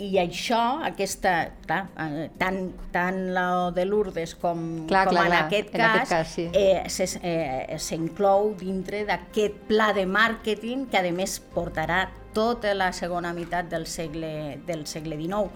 i 0.00 0.11
això, 0.19 0.61
aquesta, 0.85 1.50
clar, 1.66 1.88
eh, 1.99 2.28
tant, 2.38 2.73
tant 2.92 3.33
la 3.35 3.71
de 3.75 3.85
Lourdes 3.87 4.35
com, 4.35 4.87
Clar, 4.87 5.07
com 5.09 5.16
clar, 5.16 5.25
en 5.26 5.33
clar, 5.33 5.42
aquest 5.47 5.75
en 5.75 5.80
cas, 5.80 5.95
aquest 5.97 6.11
cas, 6.11 6.28
sí. 6.28 6.49
eh, 6.52 7.69
eh, 7.73 7.78
s'inclou 7.78 8.54
dintre 8.61 9.04
d'aquest 9.09 9.54
pla 9.69 9.92
de 9.97 10.07
màrqueting 10.07 10.87
que 10.90 10.99
a 11.00 11.12
més 11.12 11.40
portarà 11.54 12.09
tota 12.33 12.75
la 12.75 12.92
segona 12.92 13.33
meitat 13.35 13.69
del 13.69 13.87
segle, 13.90 14.61
del 14.66 14.85
segle 14.87 15.16
XIX 15.19 15.50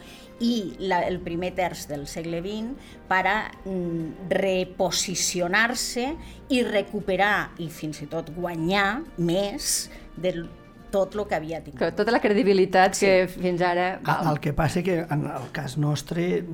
i 0.44 0.76
la, 0.90 1.00
el 1.08 1.20
primer 1.24 1.52
terç 1.56 1.86
del 1.88 2.04
segle 2.10 2.42
XX 2.44 2.74
per 3.08 3.22
a 3.30 3.36
mm, 3.64 4.28
reposicionar-se 4.34 6.06
i 6.52 6.62
recuperar 6.66 7.54
i 7.64 7.70
fins 7.72 8.02
i 8.04 8.08
tot 8.12 8.30
guanyar 8.36 9.00
més 9.18 9.88
del 10.16 10.44
tot 10.94 11.16
el 11.18 11.24
que 11.26 11.34
havia 11.40 11.58
tingut. 11.64 11.80
Que 11.80 11.90
Tota 11.96 12.12
la 12.14 12.20
credibilitat 12.22 12.94
Sí. 12.94 13.06
que 13.06 13.28
fins 13.28 13.62
ara... 13.66 13.94
El, 13.98 14.28
el 14.30 14.40
que 14.40 14.52
passa 14.54 14.82
que 14.86 15.00
en 15.02 15.24
el 15.26 15.48
cas 15.52 15.76
nostre 15.78 16.44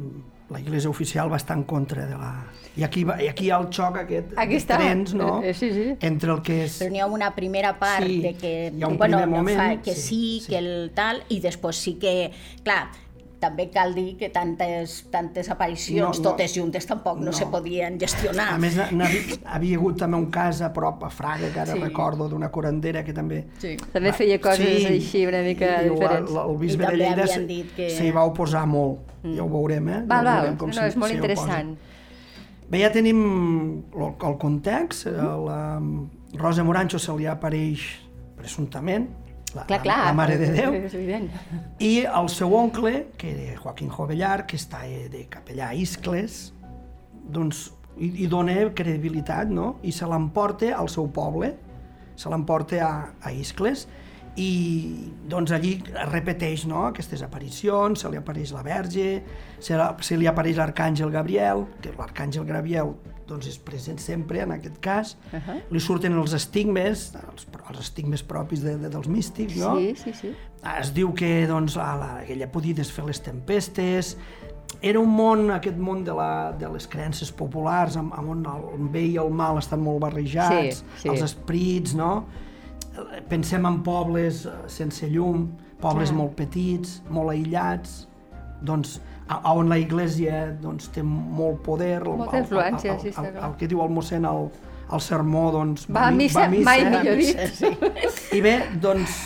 la 0.50 0.59
Iglesia 0.59 0.90
oficial 0.90 1.30
va 1.30 1.37
estar 1.37 1.56
en 1.56 1.62
contra 1.64 2.06
de 2.06 2.16
la... 2.18 2.30
I 2.76 2.82
aquí, 2.87 3.02
va, 3.04 3.16
i 3.23 3.28
aquí 3.28 3.47
hi 3.47 3.50
ha 3.50 3.59
el 3.61 3.68
xoc 3.75 3.99
aquest 4.00 4.32
Aquí 4.38 4.56
de 4.59 4.64
trens, 4.66 5.12
no? 5.14 5.42
Eh, 5.42 5.52
sí, 5.54 5.68
sí. 5.75 5.85
Entre 6.06 6.32
el 6.32 6.40
que 6.47 6.64
és... 6.64 6.78
Però 6.80 6.90
n'hi 6.90 7.02
ha 7.02 7.06
una 7.11 7.28
primera 7.37 7.75
part 7.78 8.06
Sí, 8.06 8.20
de 8.25 8.32
que, 8.38 8.52
hi 8.73 8.82
ha 8.82 8.88
un 8.88 8.97
bueno, 8.99 9.20
primer 9.20 9.28
moment, 9.37 9.61
fa, 9.61 9.68
que 9.85 9.94
sí, 9.94 10.09
sí, 10.09 10.40
sí. 10.47 10.50
que 10.52 10.59
el 10.59 10.90
tal, 10.97 11.23
i 11.28 11.38
després 11.44 11.82
sí 11.85 11.94
que, 12.02 12.14
clar, 12.64 12.88
també 13.40 13.70
cal 13.73 13.94
dir 13.94 14.18
que 14.20 14.28
tantes, 14.28 15.06
tantes 15.11 15.49
aparicions, 15.50 16.18
No, 16.18 16.25
no. 16.25 16.30
totes 16.30 16.52
juntes, 16.54 16.85
tampoc 16.87 17.18
no, 17.18 17.30
No. 17.30 17.32
se 17.32 17.47
podien 17.47 17.99
gestionar. 17.99 18.50
A 18.54 18.59
més, 18.59 18.76
n'havia 18.76 19.38
havia 19.44 19.76
hagut 19.78 19.97
també 19.99 20.16
un 20.18 20.26
cas 20.30 20.61
a 20.61 20.73
prop, 20.73 21.02
a 21.04 21.11
Fraga, 21.11 21.49
que 21.52 21.61
ara 21.61 21.73
Sí. 21.73 21.78
recordo, 21.80 22.28
d'una 22.28 22.50
curandera 22.50 23.02
que 23.02 23.12
també... 23.14 23.47
sí. 23.59 23.76
També 23.92 24.12
feia 24.12 24.38
coses 24.40 24.85
així 24.85 25.25
una 25.26 25.40
mica 25.42 25.82
i 25.82 25.88
diferents. 25.88 26.30
El, 26.30 26.50
el 26.50 26.56
bisbe 26.59 26.85
I 26.85 26.87
de 26.87 26.97
Lleida 26.97 27.25
que- 27.76 27.90
s'hi 27.90 28.11
va 28.12 28.25
oposar 28.25 28.66
molt. 28.66 28.99
Ja 29.25 29.42
ho 29.42 29.49
veurem, 29.49 29.88
eh? 29.88 30.02
Val, 30.06 30.25
ja 30.25 30.30
val, 30.30 30.40
veurem 30.42 30.56
com 30.59 30.68
no, 30.68 30.75
s'hi- 30.75 30.87
és 30.88 30.97
molt 30.97 31.12
oposa. 31.12 31.25
interessant. 31.25 31.78
Bé, 32.70 32.78
ja 32.85 32.92
tenim 32.92 33.82
el, 33.97 34.12
el 34.28 34.37
context. 34.38 35.06
eh, 35.06 35.11
La 35.12 35.80
Rosa 36.35 36.62
Morancho 36.62 36.99
se 36.99 37.12
li 37.16 37.26
apareix 37.26 37.80
presumptament, 38.37 39.09
la, 39.54 39.64
Clar, 39.66 39.78
la- 39.78 39.83
clar. 39.83 39.99
la 40.07 40.12
Mare 40.14 40.37
de 40.38 40.50
Déu, 40.52 40.75
És 40.75 40.95
evident. 40.95 41.28
i 41.78 42.04
el 42.07 42.28
seu 42.28 42.54
oncle, 42.54 43.09
que 43.19 43.30
era 43.33 43.59
Joaquín 43.61 43.90
Jovellar, 43.90 44.47
que 44.47 44.57
està 44.57 44.85
eh, 44.87 45.09
de 45.12 45.26
capellà 45.28 45.69
a 45.71 45.75
Iscles, 45.75 46.52
doncs, 47.30 47.71
i, 47.99 48.25
i 48.25 48.26
dona 48.30 48.54
credibilitat, 48.75 49.49
no? 49.50 49.76
I 49.83 49.92
se 49.92 50.07
l'emporta 50.09 50.75
al 50.76 50.88
seu 50.88 51.09
poble, 51.12 51.54
se 52.16 52.28
l'emporta 52.30 52.78
a, 52.87 52.92
a 53.23 53.33
Iscles, 53.33 53.87
i 54.40 55.11
doncs 55.28 55.50
allí 55.52 55.73
repeteix 56.12 56.62
no? 56.71 56.85
aquestes 56.87 57.21
aparicions, 57.26 58.00
se 58.00 58.09
li 58.09 58.16
apareix 58.16 58.52
la 58.54 58.62
Verge, 58.62 59.23
se, 59.59 59.75
la, 59.76 59.88
se 60.00 60.16
li 60.16 60.28
apareix 60.30 60.57
l'arcàngel 60.57 61.11
Gabriel, 61.11 61.64
que 61.83 61.90
l'arcàngel 61.99 62.47
Gabriel 62.49 62.95
doncs, 63.30 63.49
és 63.50 63.58
present 63.62 63.99
sempre 64.02 64.42
en 64.44 64.52
aquest 64.56 64.78
cas, 64.82 65.16
uh. 65.30 65.38
-huh. 65.38 65.62
li 65.70 65.80
surten 65.80 66.18
els 66.18 66.34
estigmes, 66.37 67.12
els, 67.14 67.46
els 67.70 67.80
estigmes 67.80 68.22
propis 68.22 68.62
de, 68.62 68.76
de, 68.76 68.88
dels 68.88 69.08
místics, 69.08 69.56
no? 69.56 69.76
Sí, 69.78 69.94
sí, 69.96 70.12
sí. 70.12 70.34
Es 70.78 70.92
diu 70.92 71.14
que 71.14 71.46
doncs, 71.46 71.76
la, 71.76 71.96
la, 71.96 72.25
que 72.26 72.34
ella 72.34 72.50
podia 72.52 72.75
desfer 72.75 73.04
les 73.06 73.22
tempestes, 73.22 74.16
era 74.82 75.00
un 75.00 75.10
món, 75.12 75.50
aquest 75.50 75.76
món 75.76 76.04
de, 76.04 76.12
la, 76.16 76.52
de 76.56 76.68
les 76.72 76.87
creences 76.88 77.32
populars, 77.32 77.96
amb, 78.00 78.14
amb 78.16 78.30
on 78.30 78.44
el 78.46 78.87
bé 78.92 79.02
i 79.12 79.16
el 79.20 79.30
mal 79.30 79.58
estan 79.60 79.82
molt 79.84 80.00
barrejats, 80.06 80.80
Sí, 80.80 81.02
sí. 81.02 81.08
els 81.08 81.25
esprits, 81.26 81.94
no? 81.94 82.25
Pensem 83.28 83.66
en 83.66 83.82
pobles 83.82 84.44
eh, 84.46 84.54
sense 84.68 85.08
llum, 85.08 85.50
pobles 85.80 86.10
Clar. 86.10 86.18
molt 86.18 86.37
petits, 86.37 87.00
molt 87.08 87.32
aïllats, 87.32 88.06
doncs, 88.62 89.00
a, 89.29 89.40
a 89.45 89.52
on 89.55 89.69
la 89.71 89.79
Iglesia 89.79 90.47
doncs, 90.61 90.88
té 90.95 91.02
molt 91.02 91.62
poder. 91.62 92.02
el- 92.02 92.17
Molta 92.17 92.37
el- 92.38 92.43
el- 92.43 92.49
influència, 92.49 92.95
el, 92.95 93.00
està 93.12 93.26
el, 93.26 93.33
clar. 93.35 93.49
el, 93.50 93.57
que 93.57 93.69
diu 93.69 93.83
el 93.85 93.90
mossèn 93.95 94.26
al, 94.26 94.50
al 94.90 95.00
sermó, 95.00 95.50
doncs... 95.55 95.87
Va 95.90 96.09
a 96.09 96.11
mi- 96.11 96.25
missa, 96.25 96.49
mai 96.49 96.85
millor 96.85 97.17
dit. 97.17 97.38
Sí. 97.55 97.71
i 98.37 98.40
bé, 98.40 98.57
doncs, 98.83 99.19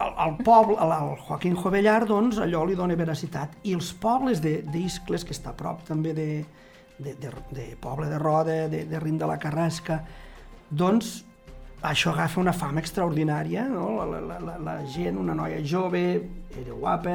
el, 0.00 0.12
el 0.26 0.36
poble, 0.44 0.76
el, 0.80 0.92
el 0.92 1.16
Joaquín 1.26 1.56
Jovellar, 1.56 2.04
doncs, 2.08 2.38
allò 2.38 2.64
li 2.68 2.74
dona 2.76 2.96
veracitat. 2.96 3.58
I 3.64 3.74
els 3.74 3.92
pobles 3.92 4.40
de- 4.44 4.60
d'Iscles, 4.68 5.24
que 5.24 5.32
està 5.36 5.50
a 5.50 5.56
prop 5.56 5.82
també 5.88 6.12
de, 6.16 6.28
de, 6.98 7.14
de, 7.16 7.30
de 7.50 7.66
Poble 7.80 8.08
de 8.12 8.18
Roda, 8.18 8.68
de, 8.68 8.84
de 8.84 9.00
Rim 9.00 9.16
de 9.18 9.26
la 9.26 9.38
Carrasca, 9.40 10.02
doncs, 10.70 11.24
això 11.82 12.10
agafa 12.12 12.40
una 12.42 12.52
fama 12.52 12.80
extraordinària, 12.84 13.62
no? 13.68 14.04
La, 14.04 14.20
la, 14.20 14.36
la, 14.38 14.58
la 14.60 14.74
gent, 14.84 15.16
una 15.16 15.32
noia 15.34 15.62
jove, 15.64 16.02
era 16.60 16.74
guapa, 16.76 17.14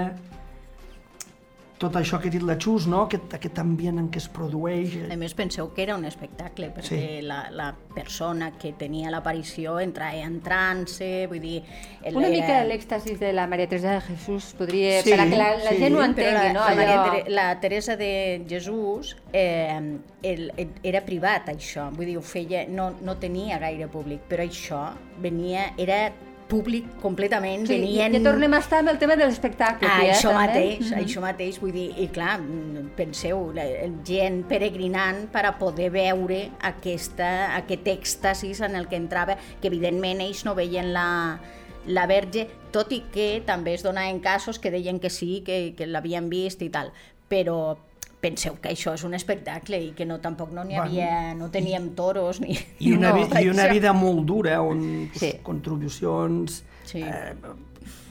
tot 1.78 1.96
això 2.00 2.22
que 2.22 2.30
he 2.30 2.32
dit 2.32 2.44
la 2.48 2.56
Xus, 2.56 2.86
no? 2.88 3.02
aquest, 3.04 3.34
aquest 3.36 3.58
ambient 3.60 3.98
en 4.00 4.06
què 4.10 4.22
es 4.22 4.30
produeix... 4.32 4.94
A 5.12 5.18
més, 5.20 5.34
penseu 5.36 5.68
que 5.76 5.84
era 5.84 5.98
un 6.00 6.06
espectacle, 6.08 6.70
perquè 6.72 6.88
Sí. 6.88 7.22
la, 7.28 7.50
la 7.52 7.74
persona 7.96 8.54
que 8.58 8.72
tenia 8.80 9.12
l'aparició 9.12 9.74
entrava 9.84 10.16
en 10.24 10.38
trance, 10.46 11.10
vull 11.28 11.42
dir... 11.44 11.58
el- 12.02 12.16
Una 12.16 12.30
era- 12.30 12.36
mica 12.38 12.62
l'èxtasis 12.70 13.20
de 13.20 13.34
la 13.36 13.44
Maria 13.52 13.68
Teresa 13.68 13.98
de 13.98 14.02
Jesús 14.08 14.54
podria... 14.58 15.02
Sí, 15.04 15.12
per 15.12 15.20
a 15.20 15.26
que 15.30 15.36
la, 15.42 15.50
la 15.66 15.74
sí. 15.76 15.82
gent 15.84 15.98
ho 16.00 16.04
entengui, 16.06 16.32
la, 16.48 16.54
no? 16.56 16.64
la, 16.70 16.76
Maria 16.80 16.96
Allò... 17.02 17.12
Tere, 17.18 17.36
la 17.36 17.48
Teresa 17.60 17.98
de 18.00 18.12
Jesús 18.48 19.16
eh, 19.34 20.00
el, 20.24 20.52
el, 20.56 20.72
era 20.82 21.04
privat, 21.04 21.50
això. 21.52 21.90
Vull 21.92 22.08
dir, 22.14 22.16
ho 22.18 22.24
feia, 22.24 22.64
no, 22.72 22.94
no 23.04 23.18
tenia 23.20 23.60
gaire 23.60 23.90
públic, 23.92 24.24
però 24.32 24.48
això 24.48 24.86
venia, 25.20 25.74
era 25.78 26.06
públic 26.50 26.88
completament, 27.02 27.66
Sí, 27.66 27.80
venien... 27.80 28.14
ja 28.14 28.22
tornem 28.24 28.54
a 28.54 28.60
estar 28.62 28.82
amb 28.84 28.92
el 28.94 29.00
tema 29.02 29.16
de 29.18 29.26
l'espectacle. 29.26 29.88
Ah, 29.90 30.04
eh, 30.04 30.12
això 30.14 30.32
també. 30.32 30.44
mateix, 30.44 30.92
això 31.00 31.24
mateix, 31.24 31.60
vull 31.62 31.74
dir, 31.74 31.88
i 32.02 32.08
clar, 32.14 32.38
mm, 32.42 32.92
penseu, 32.98 33.50
la, 33.56 33.66
gent 34.06 34.44
peregrinant 34.50 35.26
per 35.34 35.46
a 35.50 35.56
poder 35.60 35.90
veure 35.94 36.42
aquesta, 36.70 37.56
aquest 37.58 37.90
èxtasis 37.96 38.62
en 38.68 38.78
el 38.78 38.90
que 38.92 39.00
entrava, 39.00 39.40
que 39.62 39.72
evidentment 39.72 40.22
ells 40.26 40.46
no 40.46 40.56
veien 40.58 40.94
la, 40.94 41.08
la 41.88 42.06
verge, 42.10 42.48
tot 42.76 42.94
i 42.94 43.04
que 43.14 43.42
també 43.46 43.76
es 43.78 43.84
donaven 43.86 44.20
casos 44.20 44.60
que 44.60 44.72
deien 44.74 45.00
que 45.00 45.10
sí, 45.10 45.42
que, 45.46 45.74
que 45.78 45.90
l'havien 45.90 46.30
vist 46.30 46.62
i 46.62 46.70
tal, 46.70 46.94
però 47.30 47.78
penseu 48.26 48.58
que 48.62 48.72
això 48.74 48.94
és 48.98 49.04
un 49.08 49.14
espectacle 49.18 49.78
i 49.82 49.92
que 49.98 50.06
no 50.10 50.18
tampoc 50.24 50.52
no 50.56 50.64
n'hi 50.66 50.76
Bueno, 50.76 50.90
havia, 50.90 51.34
no 51.38 51.52
teníem 51.54 51.92
toros 51.96 52.42
ni... 52.42 52.58
I 52.80 52.94
una, 52.98 53.10
no, 53.14 53.22
vi, 53.22 53.44
I 53.46 53.50
una 53.54 53.68
vida 53.72 53.94
molt 53.94 54.26
dura, 54.26 54.58
on 54.62 54.82
Sí. 55.14 55.20
sí. 55.20 55.32
contribucions... 55.44 56.64
Sí. 56.86 57.02
Eh, 57.02 57.36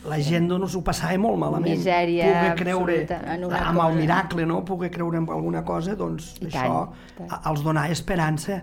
la 0.04 0.18
gent 0.20 0.50
doncs, 0.50 0.74
ho 0.76 0.82
passava 0.84 1.16
molt 1.16 1.38
malament. 1.40 1.78
Misèria 1.78 2.26
Poder 2.28 2.54
creure 2.58 2.96
absoluta. 3.04 3.34
En 3.34 3.44
una 3.46 3.60
amb 3.70 3.78
el 3.80 3.86
cosa. 3.86 4.00
miracle, 4.02 4.44
no? 4.46 4.58
poder 4.68 4.90
creure 4.92 5.16
en 5.16 5.28
alguna 5.32 5.62
cosa, 5.64 5.94
doncs 5.96 6.34
I 6.42 6.50
això 6.50 6.60
tant, 6.60 7.14
tant. 7.16 7.30
a- 7.32 7.40
els 7.50 7.62
donava 7.64 7.88
esperança. 7.94 8.58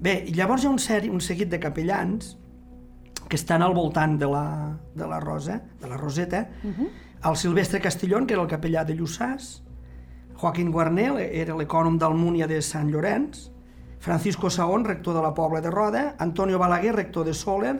Bé, 0.00 0.14
i 0.26 0.32
llavors 0.38 0.64
hi 0.64 0.66
ha 0.66 0.70
un, 0.72 0.78
seri, 0.80 1.10
un 1.12 1.20
seguit 1.20 1.50
de 1.52 1.60
capellans 1.60 2.30
que 3.28 3.36
estan 3.36 3.60
al 3.62 3.74
voltant 3.76 4.16
de 4.18 4.26
la, 4.32 4.46
de 4.96 5.06
la 5.06 5.20
Rosa, 5.20 5.60
de 5.82 5.86
la 5.92 5.98
Roseta, 6.00 6.46
uh 6.64 6.66
Mhm. 6.68 6.74
-huh. 6.80 7.30
el 7.30 7.36
Silvestre 7.36 7.80
Castellón, 7.80 8.26
que 8.26 8.32
era 8.34 8.42
el 8.42 8.48
capellà 8.48 8.82
de 8.84 8.96
Lluçàs, 8.96 9.60
Joaquín 10.40 10.70
Guarnel, 10.72 11.18
era 11.20 11.54
l'ecònom 11.58 11.98
d'Almúnia 12.00 12.46
de 12.48 12.60
Sant 12.64 12.88
Llorenç, 12.90 13.50
Francisco 14.00 14.48
Saón, 14.48 14.86
rector 14.86 15.14
de 15.18 15.22
la 15.22 15.34
Pobla 15.36 15.60
de 15.60 15.70
Roda, 15.70 16.14
Antonio 16.18 16.58
Balaguer, 16.58 16.94
rector 16.96 17.26
de 17.26 17.34
Soler, 17.34 17.74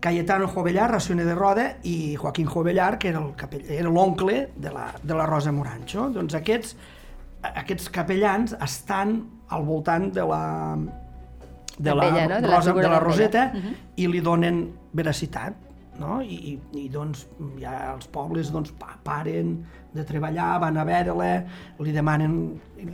Cayetano 0.00 0.48
Jovellar, 0.48 0.90
racioner 0.90 1.24
de 1.26 1.34
Roda, 1.34 1.76
i 1.82 2.16
Joaquín 2.16 2.46
Jovellar, 2.46 2.98
que 2.98 3.08
era 3.08 3.18
el 3.20 3.34
capell- 3.36 3.64
era 3.70 3.88
l'oncle 3.88 4.50
de, 4.56 4.70
la, 4.72 4.94
de 5.02 5.14
la 5.14 5.26
Rosa 5.26 5.52
Morancho. 5.52 6.08
Doncs 6.10 6.34
aquests, 6.34 6.76
aquests 7.42 7.88
capellans 7.92 8.54
estan 8.64 9.16
al 9.48 9.64
voltant 9.64 10.10
de 10.12 10.24
la, 10.24 10.76
de 11.78 11.94
la, 11.94 12.04
D'ella, 12.10 12.26
no? 12.28 12.40
De 12.40 12.48
la 12.48 12.56
Rosa, 12.56 12.72
de 12.72 12.88
la. 12.88 13.00
Roseta 13.00 13.44
Mhm. 13.54 13.74
i 13.96 14.06
li 14.06 14.20
donen 14.20 14.62
veracitat. 14.92 15.54
No? 16.00 16.20
I, 16.24 16.36
i, 16.52 16.54
I 16.80 16.88
doncs 16.92 17.26
ja 17.60 17.74
els 17.92 18.08
pobles 18.12 18.50
doncs, 18.54 18.72
pa, 18.80 18.94
paren 19.04 19.58
de 19.92 20.04
treballar, 20.08 20.54
van 20.62 20.78
a 20.80 20.86
veure-la, 20.88 21.32
li 21.84 21.92
demanen, 21.92 22.38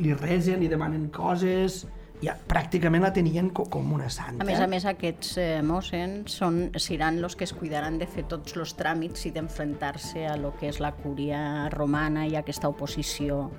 li 0.01 0.17
resen, 0.17 0.59
li 0.61 0.71
demanen 0.73 1.07
coses, 1.15 1.85
ja 2.23 2.33
pràcticament 2.49 3.05
la 3.05 3.13
tenien 3.13 3.51
co, 3.55 3.67
com 3.71 3.93
una 3.93 4.09
santa. 4.13 4.43
A 4.43 4.49
més 4.49 4.61
a 4.61 4.67
més, 4.71 4.87
aquests 4.89 5.37
eh, 5.43 5.49
mossens 5.63 6.39
són, 6.41 6.61
seran 6.81 7.21
els 7.21 7.37
que 7.37 7.45
es 7.45 7.53
cuidaran 7.57 7.99
de 8.01 8.09
fer 8.09 8.25
tots 8.31 8.57
els 8.57 8.73
tràmits 8.79 9.27
i 9.29 9.35
d'enfrontar-se 9.35 10.27
a 10.27 10.37
lo 10.41 10.55
que 10.57 10.71
és 10.73 10.81
la 10.81 10.95
cúria 10.97 11.69
romana 11.75 12.27
i 12.27 12.37
aquesta 12.41 12.73
oposició 12.73 13.51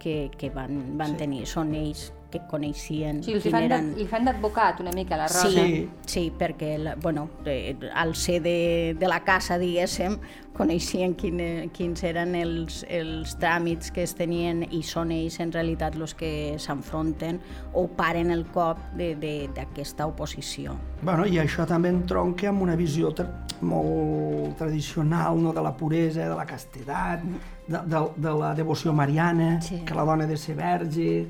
que, 0.00 0.30
que 0.38 0.50
van, 0.54 0.96
van 0.98 1.14
Sí. 1.14 1.22
tenir. 1.24 1.46
Són 1.50 1.74
ells 1.74 2.12
que 2.34 2.40
coneixien 2.50 3.22
Sí, 3.22 3.36
quin 3.38 3.52
fan, 3.54 3.66
eren... 3.68 3.90
li 3.98 4.06
fan 4.10 4.24
d'advocat 4.26 4.80
una 4.82 4.90
mica, 4.96 5.16
la 5.20 5.28
Rosa. 5.30 5.50
Sí, 5.50 5.88
Sí. 6.10 6.24
perquè 6.38 6.76
la, 6.82 6.94
bueno, 6.96 7.28
eh, 7.46 7.76
al 7.94 8.14
ser 8.18 8.40
de, 8.42 8.96
de 8.98 9.08
la 9.08 9.20
casa, 9.24 9.56
diguéssim, 9.58 10.18
coneixien 10.54 11.14
quin, 11.18 11.40
eh, 11.42 11.68
quins 11.74 12.02
eren 12.06 12.34
els, 12.38 12.82
els 12.88 13.36
tràmits 13.42 13.90
que 13.94 14.04
es 14.06 14.14
tenien 14.14 14.62
i 14.70 14.82
són 14.86 15.10
ells 15.14 15.38
en 15.42 15.50
realitat 15.54 15.96
els 15.98 16.14
que 16.14 16.54
s'enfronten 16.62 17.40
o 17.74 17.86
paren 17.88 18.30
el 18.30 18.44
cop 18.54 18.78
de- 18.98 19.14
de- 19.16 19.48
d'aquesta 19.54 20.06
oposició. 20.06 20.76
Bueno, 21.02 21.26
I 21.26 21.38
això 21.42 21.66
també 21.66 21.88
entronca 21.90 22.48
amb 22.50 22.62
una 22.62 22.76
visió 22.76 23.10
tra 23.14 23.28
molt 23.60 24.56
tradicional 24.58 25.40
no? 25.42 25.52
de 25.52 25.62
la 25.62 25.72
puresa, 25.76 26.28
de 26.28 26.34
la 26.36 26.46
castedat, 26.46 27.22
de, 27.66 27.78
de, 27.86 28.02
de 28.16 28.34
la 28.38 28.54
devoció 28.54 28.92
mariana, 28.92 29.60
Sí. 29.62 29.82
que 29.86 29.94
la 29.94 30.04
dona 30.04 30.24
ha 30.24 30.26
de 30.26 30.36
ser 30.36 30.54
verge... 30.56 31.26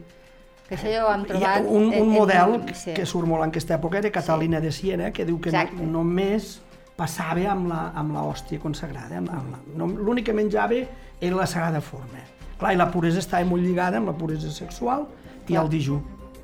Que 0.69 0.77
això 0.79 0.89
ja 0.91 1.03
ho 1.07 1.11
hem 1.13 1.25
trobat... 1.29 1.65
un, 1.69 1.89
en- 1.93 2.03
un 2.03 2.09
en- 2.09 2.09
model 2.15 2.55
sí. 2.75 2.95
que 2.97 3.05
surt 3.07 3.29
molt 3.29 3.45
en 3.45 3.51
aquesta 3.53 3.77
època 3.77 3.99
era 4.01 4.11
Catalina 4.11 4.61
de 4.65 4.71
Siena, 4.73 5.11
que 5.13 5.27
diu 5.29 5.39
que 5.41 5.53
no, 5.53 5.89
només 5.99 6.61
passava 6.97 7.45
amb 7.53 7.69
la, 7.69 7.83
amb 7.99 8.15
la 8.15 8.23
hòstia 8.25 8.61
consagrada. 8.63 9.19
Amb, 9.19 9.29
amb 9.35 9.53
la, 9.53 9.61
no, 9.77 9.89
L'únic 9.93 10.31
que 10.31 10.37
menjava 10.37 10.79
era 11.21 11.37
la 11.37 11.47
sagrada 11.47 11.81
forma. 11.85 12.23
Clar, 12.59 12.73
i 12.73 12.79
la 12.81 12.89
puresa 12.91 13.19
estava 13.21 13.45
molt 13.45 13.63
lligada 13.67 13.99
amb 14.01 14.09
la 14.09 14.15
puresa 14.17 14.51
sexual 14.55 15.07
i 15.51 15.57
el 15.61 15.69
dijú. 15.69 16.01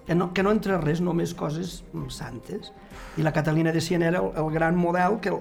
Que 0.07 0.15
no, 0.19 0.33
que 0.35 0.43
no 0.43 0.51
entre 0.51 0.77
res, 0.83 0.99
només 1.01 1.33
coses 1.39 1.85
santes. 2.11 2.73
I 3.17 3.23
la 3.23 3.31
Catalina 3.33 3.71
de 3.73 3.81
Siena 3.81 4.09
era 4.09 4.19
el, 4.19 4.33
el 4.43 4.51
gran 4.53 4.77
model 4.77 5.21
que 5.23 5.31
el 5.31 5.39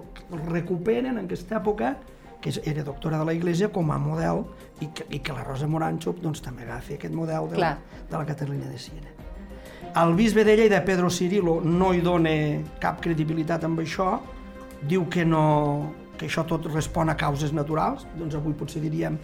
recuperen 0.48 1.18
en 1.18 1.26
aquesta 1.26 1.58
època, 1.58 1.96
que 2.42 2.54
era 2.64 2.84
doctora 2.84 3.20
de 3.20 3.26
la 3.26 3.34
Iglesia 3.34 3.70
com 3.72 3.92
a 3.92 3.98
model, 4.00 4.46
i 4.80 4.88
que, 4.96 5.06
i 5.12 5.20
que 5.20 5.36
la 5.36 5.44
Rosa 5.44 5.68
Morancho 5.68 6.14
doncs, 6.22 6.42
també 6.44 6.64
agafa 6.64 6.96
aquest 6.96 7.16
model 7.16 7.50
de 7.52 7.60
la, 7.60 7.74
Clar. 7.76 8.04
de 8.10 8.18
la 8.18 8.26
Catalina 8.26 8.70
de 8.70 8.80
Siena. 8.80 9.16
El 10.00 10.14
bisbe 10.16 10.44
de 10.46 10.56
Lleida, 10.56 10.84
Pedro 10.86 11.10
Cirilo, 11.10 11.60
no 11.66 11.94
hi 11.94 12.02
dona 12.06 12.32
cap 12.80 13.02
credibilitat 13.04 13.66
amb 13.66 13.82
això, 13.82 14.20
diu 14.88 15.08
que, 15.12 15.26
no, 15.26 15.94
que 16.18 16.30
això 16.30 16.46
tot 16.48 16.70
respon 16.72 17.10
a 17.10 17.18
causes 17.20 17.52
naturals, 17.56 18.06
doncs 18.16 18.38
avui 18.38 18.56
potser 18.56 18.84
diríem 18.84 19.18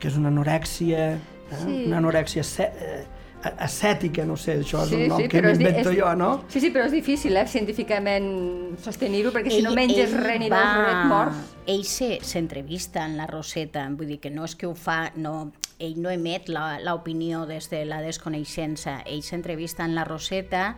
que 0.00 0.08
és 0.10 0.16
una 0.18 0.32
anorèxia, 0.32 1.10
eh? 1.14 1.58
Sí. 1.60 1.84
una 1.86 2.00
anorèxia 2.00 2.42
eh, 2.64 3.04
ascètica, 3.42 4.24
no 4.26 4.36
sé, 4.36 4.58
això 4.60 4.82
és 4.84 4.92
un 4.92 5.08
nom 5.08 5.18
que 5.28 5.38
és 5.38 5.58
di- 5.58 5.64
m'invento 5.64 5.92
jo, 5.94 6.14
no? 6.16 6.44
Sí, 6.48 6.60
sí, 6.60 6.70
però 6.70 6.86
és 6.86 6.92
difícil, 6.92 7.36
eh, 7.36 7.46
científicament 7.46 8.78
sostenir-ho, 8.82 9.30
perquè 9.32 9.50
si 9.50 9.62
no 9.62 9.72
menges 9.72 10.12
res 10.12 10.40
ni 10.40 10.48
veus 10.50 10.76
res, 10.76 10.90
et 10.90 11.04
mors. 11.10 11.36
Ell 11.66 11.84
se- 11.84 12.18
s'entrevista 12.22 13.04
en 13.04 13.16
la 13.16 13.26
Roseta, 13.26 13.88
vull 13.90 14.06
dir 14.08 14.18
que 14.20 14.30
no 14.30 14.44
és 14.44 14.56
que 14.56 14.66
ho 14.66 14.74
fa, 14.74 15.12
no, 15.16 15.52
ell 15.78 16.00
no 16.00 16.10
emet 16.10 16.48
la- 16.48 16.80
l'opinió 16.80 17.46
des 17.46 17.68
de 17.70 17.84
la 17.84 18.00
desconeixença, 18.02 19.02
ell 19.06 19.22
s'entrevista 19.22 19.84
en 19.84 19.94
la 19.94 20.04
Roseta 20.04 20.76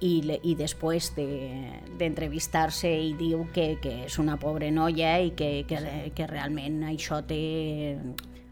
i, 0.00 0.22
le, 0.22 0.38
i 0.44 0.54
després 0.54 1.12
de- 1.16 1.72
d'entrevistar-se 1.98 2.86
de, 2.88 2.96
ell 3.00 3.16
diu 3.18 3.46
que, 3.52 3.78
que 3.82 4.04
és 4.06 4.18
una 4.18 4.36
pobra 4.38 4.70
noia 4.70 5.16
i 5.20 5.32
que, 5.34 5.64
que, 5.68 6.10
que 6.14 6.26
realment 6.30 6.82
això 6.86 7.18
té 7.26 7.98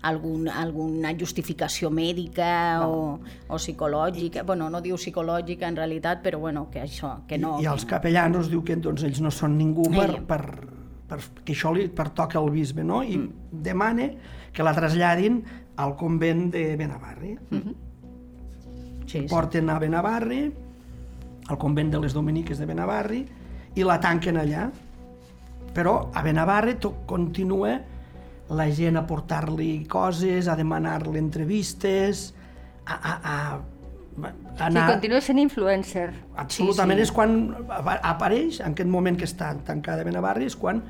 algun, 0.06 0.48
alguna 0.48 1.12
justificació 1.18 1.90
mèdica 1.90 2.86
o, 2.86 3.18
o 3.48 3.56
psicològica, 3.58 4.42
bueno, 4.46 4.68
no 4.70 4.80
diu 4.80 4.94
psicològica 4.98 5.66
en 5.68 5.76
realitat, 5.76 6.20
però 6.22 6.38
bueno, 6.38 6.68
que 6.70 6.82
això, 6.82 7.24
que 7.26 7.38
no... 7.38 7.56
I, 7.60 7.64
I 7.66 7.70
els 7.72 7.86
capellanos 7.86 8.50
diu 8.52 8.62
que 8.66 8.76
doncs, 8.76 9.02
ells 9.06 9.20
no 9.24 9.30
són 9.34 9.56
ningú 9.58 9.88
per, 9.90 10.20
per, 10.26 10.42
per, 11.08 11.18
que 11.44 11.54
això 11.56 11.72
li 11.74 11.88
pertoca 11.88 12.38
al 12.38 12.50
bisbe, 12.54 12.84
no? 12.84 13.02
I 13.02 13.16
Mm. 13.18 13.62
demana 13.62 14.10
que 14.52 14.62
la 14.62 14.74
traslladin 14.74 15.40
al 15.76 15.96
convent 15.96 16.50
de 16.52 16.76
Benavarri. 16.76 17.34
Mm-hmm. 17.50 17.74
Sí, 19.06 19.20
sí. 19.20 19.26
porten 19.30 19.70
a 19.70 19.78
Benavarri, 19.78 20.52
al 21.48 21.58
convent 21.58 21.90
de 21.92 22.00
les 22.02 22.14
Dominiques 22.16 22.58
de 22.58 22.66
Benavarri, 22.66 23.22
i 23.76 23.84
la 23.84 23.98
tanquen 24.00 24.36
allà. 24.40 24.68
Però 25.76 26.08
a 26.16 26.22
Benavarri 26.24 26.78
tot 26.80 27.02
continua 27.06 27.74
la 28.56 28.68
gent 28.70 28.96
a 28.96 29.02
portar-li 29.06 29.84
coses, 29.90 30.46
a 30.48 30.54
demanar-li 30.56 31.18
entrevistes, 31.18 32.28
a, 32.86 32.94
a, 32.94 33.14
a, 33.16 33.38
a 33.56 33.64
Sí, 34.16 34.62
anar... 34.64 34.86
continua 34.94 35.18
sent 35.20 35.36
influencer. 35.42 36.06
Absolutament, 36.40 36.96
Sí, 36.96 37.04
és 37.04 37.10
quan 37.12 37.34
apa- 37.68 37.98
apareix, 38.00 38.62
en 38.64 38.72
aquest 38.72 38.88
moment 38.88 39.18
que 39.20 39.26
està 39.28 39.50
tancada 39.66 40.06
Benavarri, 40.08 40.46
és 40.48 40.56
quan 40.56 40.80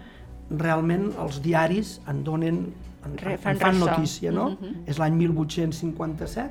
realment 0.51 1.09
els 1.19 1.41
diaris 1.43 1.97
en 2.07 2.21
donen, 2.23 2.61
en, 3.03 3.17
Re- 3.19 3.35
en 3.35 3.59
fan 3.59 3.81
notícia, 3.83 4.31
no? 4.31 4.53
És 4.87 5.01
l'any 5.03 5.17
1857, 5.19 6.47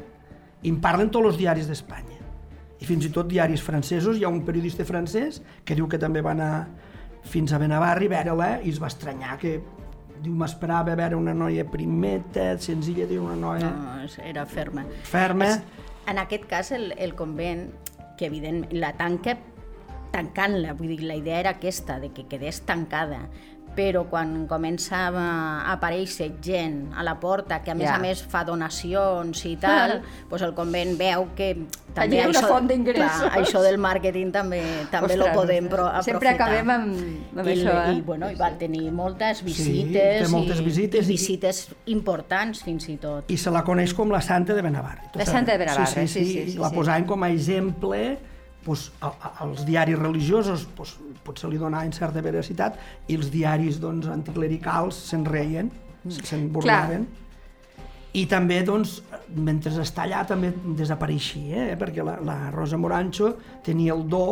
i 0.67 0.73
en 0.73 0.81
parlen 0.83 1.13
tots 1.15 1.29
els 1.31 1.37
diaris 1.39 1.69
d'Espanya. 1.71 2.19
Fins 2.85 3.05
i 3.07 3.09
tot 3.13 3.27
diaris 3.31 3.63
francesos, 3.65 4.19
hi 4.19 4.25
ha 4.25 4.29
un 4.29 4.43
periodista 4.45 4.85
francès 4.85 5.41
que 5.65 5.75
diu 5.77 5.87
que 5.89 5.97
també 6.01 6.21
va 6.25 6.35
anar 6.35 6.51
fins 7.25 7.53
a 7.53 7.57
Benavarri 7.61 8.05
a 8.11 8.13
veure-la 8.13 8.49
i 8.61 8.69
es 8.69 8.77
va 8.81 8.91
estranyar 8.91 9.39
que 9.41 9.55
diu 10.21 10.35
m'esperava 10.37 10.93
veure 10.97 11.17
una 11.17 11.33
noia 11.33 11.65
primeta, 11.69 12.51
senzilla, 12.61 13.07
diu 13.09 13.25
una 13.25 13.35
noia 13.35 13.71
No, 13.73 13.97
era 14.23 14.45
ferma. 14.45 14.85
ferma. 15.03 15.49
És, 15.49 15.59
en 16.07 16.21
aquest 16.21 16.45
cas, 16.45 16.71
el, 16.71 16.93
el 16.97 17.15
convent, 17.17 17.67
que 18.17 18.29
evident 18.29 18.63
la 18.71 18.93
tanca 18.95 19.35
tancant-la, 20.13 20.75
vull 20.77 20.93
dir, 20.93 21.01
la 21.03 21.17
idea 21.19 21.41
era 21.41 21.55
aquesta, 21.57 21.99
de 21.99 22.11
que 22.15 22.27
quedés 22.31 22.61
tancada, 22.63 23.25
però 23.75 24.05
quan 24.09 24.47
començava 24.47 25.21
a 25.65 25.73
aparèixer 25.73 26.31
gent 26.41 26.93
a 26.95 27.03
la 27.03 27.17
porta, 27.19 27.61
que 27.61 27.71
a 27.71 27.75
més 27.75 27.85
Ja. 27.89 27.95
a 27.95 27.99
més 27.99 28.21
fa 28.23 28.43
donacions 28.45 29.45
i 29.45 29.55
tal, 29.57 30.01
doncs 30.29 30.41
el 30.43 30.53
convent 30.53 30.97
veu 30.97 31.27
que 31.35 31.49
també 31.93 32.21
Allí 32.21 32.29
una 32.37 32.41
font 32.47 32.67
d'ingressos. 32.67 33.21
clar, 33.21 33.31
això 33.39 33.61
del 33.61 33.77
màrqueting 33.77 34.31
també 34.31 34.61
també 34.91 35.15
lo 35.17 35.25
Ostres, 35.25 35.35
podem 35.37 35.67
pro 35.69 35.85
aprofitar. 35.85 36.03
Sempre 36.03 36.29
acabem 36.29 36.69
amb, 36.69 36.95
amb 37.37 37.47
I, 37.47 37.51
això, 37.51 37.75
eh? 37.89 37.93
I, 37.97 38.01
bueno, 38.01 38.29
i 38.31 38.35
van 38.35 38.57
tenir 38.57 38.91
moltes 38.91 39.43
visites, 39.43 40.29
moltes 40.31 40.59
i, 40.59 40.63
visites 40.63 41.05
i 41.07 41.09
i- 41.09 41.15
visites 41.15 41.67
importants 41.87 42.63
fins 42.63 42.87
i 42.89 42.97
tot. 42.97 43.29
i 43.31 43.37
se 43.37 43.51
la 43.51 43.63
coneix 43.63 43.93
com 43.93 44.09
la 44.11 44.21
Santa 44.21 44.53
de 44.53 44.61
Benavarri. 44.61 45.09
Tu 45.13 45.19
La? 45.19 45.25
Santa 45.25 45.51
de 45.53 45.57
Benavarri, 45.57 45.85
sí, 45.87 46.07
sí, 46.07 46.25
sí, 46.25 46.33
sí, 46.45 46.51
sí, 46.53 46.57
la 46.57 46.69
sí. 46.69 46.75
posaven 46.75 47.05
com 47.05 47.23
a 47.23 47.29
exemple 47.29 48.17
doncs, 48.65 48.89
a, 48.99 49.11
a, 49.11 49.31
als 49.45 49.65
diaris 49.67 49.99
religiosos 49.99 50.67
doncs, 50.77 50.95
potser 51.25 51.49
li 51.51 51.59
donaven 51.61 51.93
certa 51.93 52.23
veracitat 52.25 52.79
i 53.07 53.17
els 53.17 53.29
diaris 53.33 53.79
doncs, 53.81 54.09
anticlericals 54.11 54.97
se'n 55.09 55.25
reien, 55.25 55.71
se'n 56.09 56.49
burlaven. 56.53 57.05
I 58.15 58.23
també, 58.31 58.61
doncs, 58.63 59.01
mentre 59.35 59.73
està 59.83 60.05
allà, 60.05 60.21
també 60.27 60.53
desapareixia, 60.77 61.71
eh? 61.73 61.77
perquè 61.79 62.03
la, 62.05 62.15
la 62.23 62.37
Rosa 62.53 62.77
Morancho 62.79 63.33
tenia 63.65 63.95
el 63.95 64.05
do, 64.07 64.25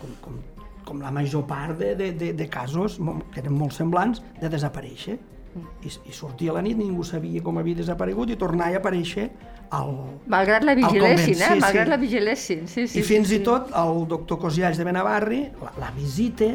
com, 0.00 0.14
com, 0.24 0.38
com 0.86 1.02
la 1.04 1.12
major 1.12 1.44
part 1.48 1.76
de, 1.76 1.92
de, 1.98 2.12
de, 2.16 2.30
de 2.38 2.46
casos, 2.48 2.96
que 3.34 3.42
eren 3.42 3.52
molt 3.58 3.76
semblants, 3.76 4.22
de 4.40 4.48
desaparèixer. 4.48 5.18
I, 5.56 5.92
I 6.08 6.16
sortia 6.16 6.52
a 6.52 6.56
la 6.56 6.62
nit, 6.64 6.78
ningú 6.80 7.04
sabia 7.04 7.42
com 7.44 7.60
havia 7.60 7.76
desaparegut 7.76 8.32
i 8.32 8.40
tornava 8.40 8.76
a 8.76 8.80
aparèixer 8.80 9.28
al, 9.70 9.92
Malgrat 10.30 10.64
la 10.64 10.74
vigilessin, 10.78 11.34
eh? 11.34 11.52
Sí, 11.54 11.60
Malgrat 11.60 11.86
sí. 11.86 11.90
la 11.90 11.96
vigilessin, 11.96 12.66
sí, 12.68 12.86
sí. 12.88 13.00
I 13.00 13.04
fins 13.06 13.30
sí, 13.30 13.40
i 13.40 13.44
tot 13.46 13.72
el 13.76 14.04
doctor 14.10 14.40
Cosialls 14.42 14.78
de 14.78 14.86
Benavarri 14.86 15.42
la, 15.62 15.72
la 15.80 15.92
visita 15.96 16.48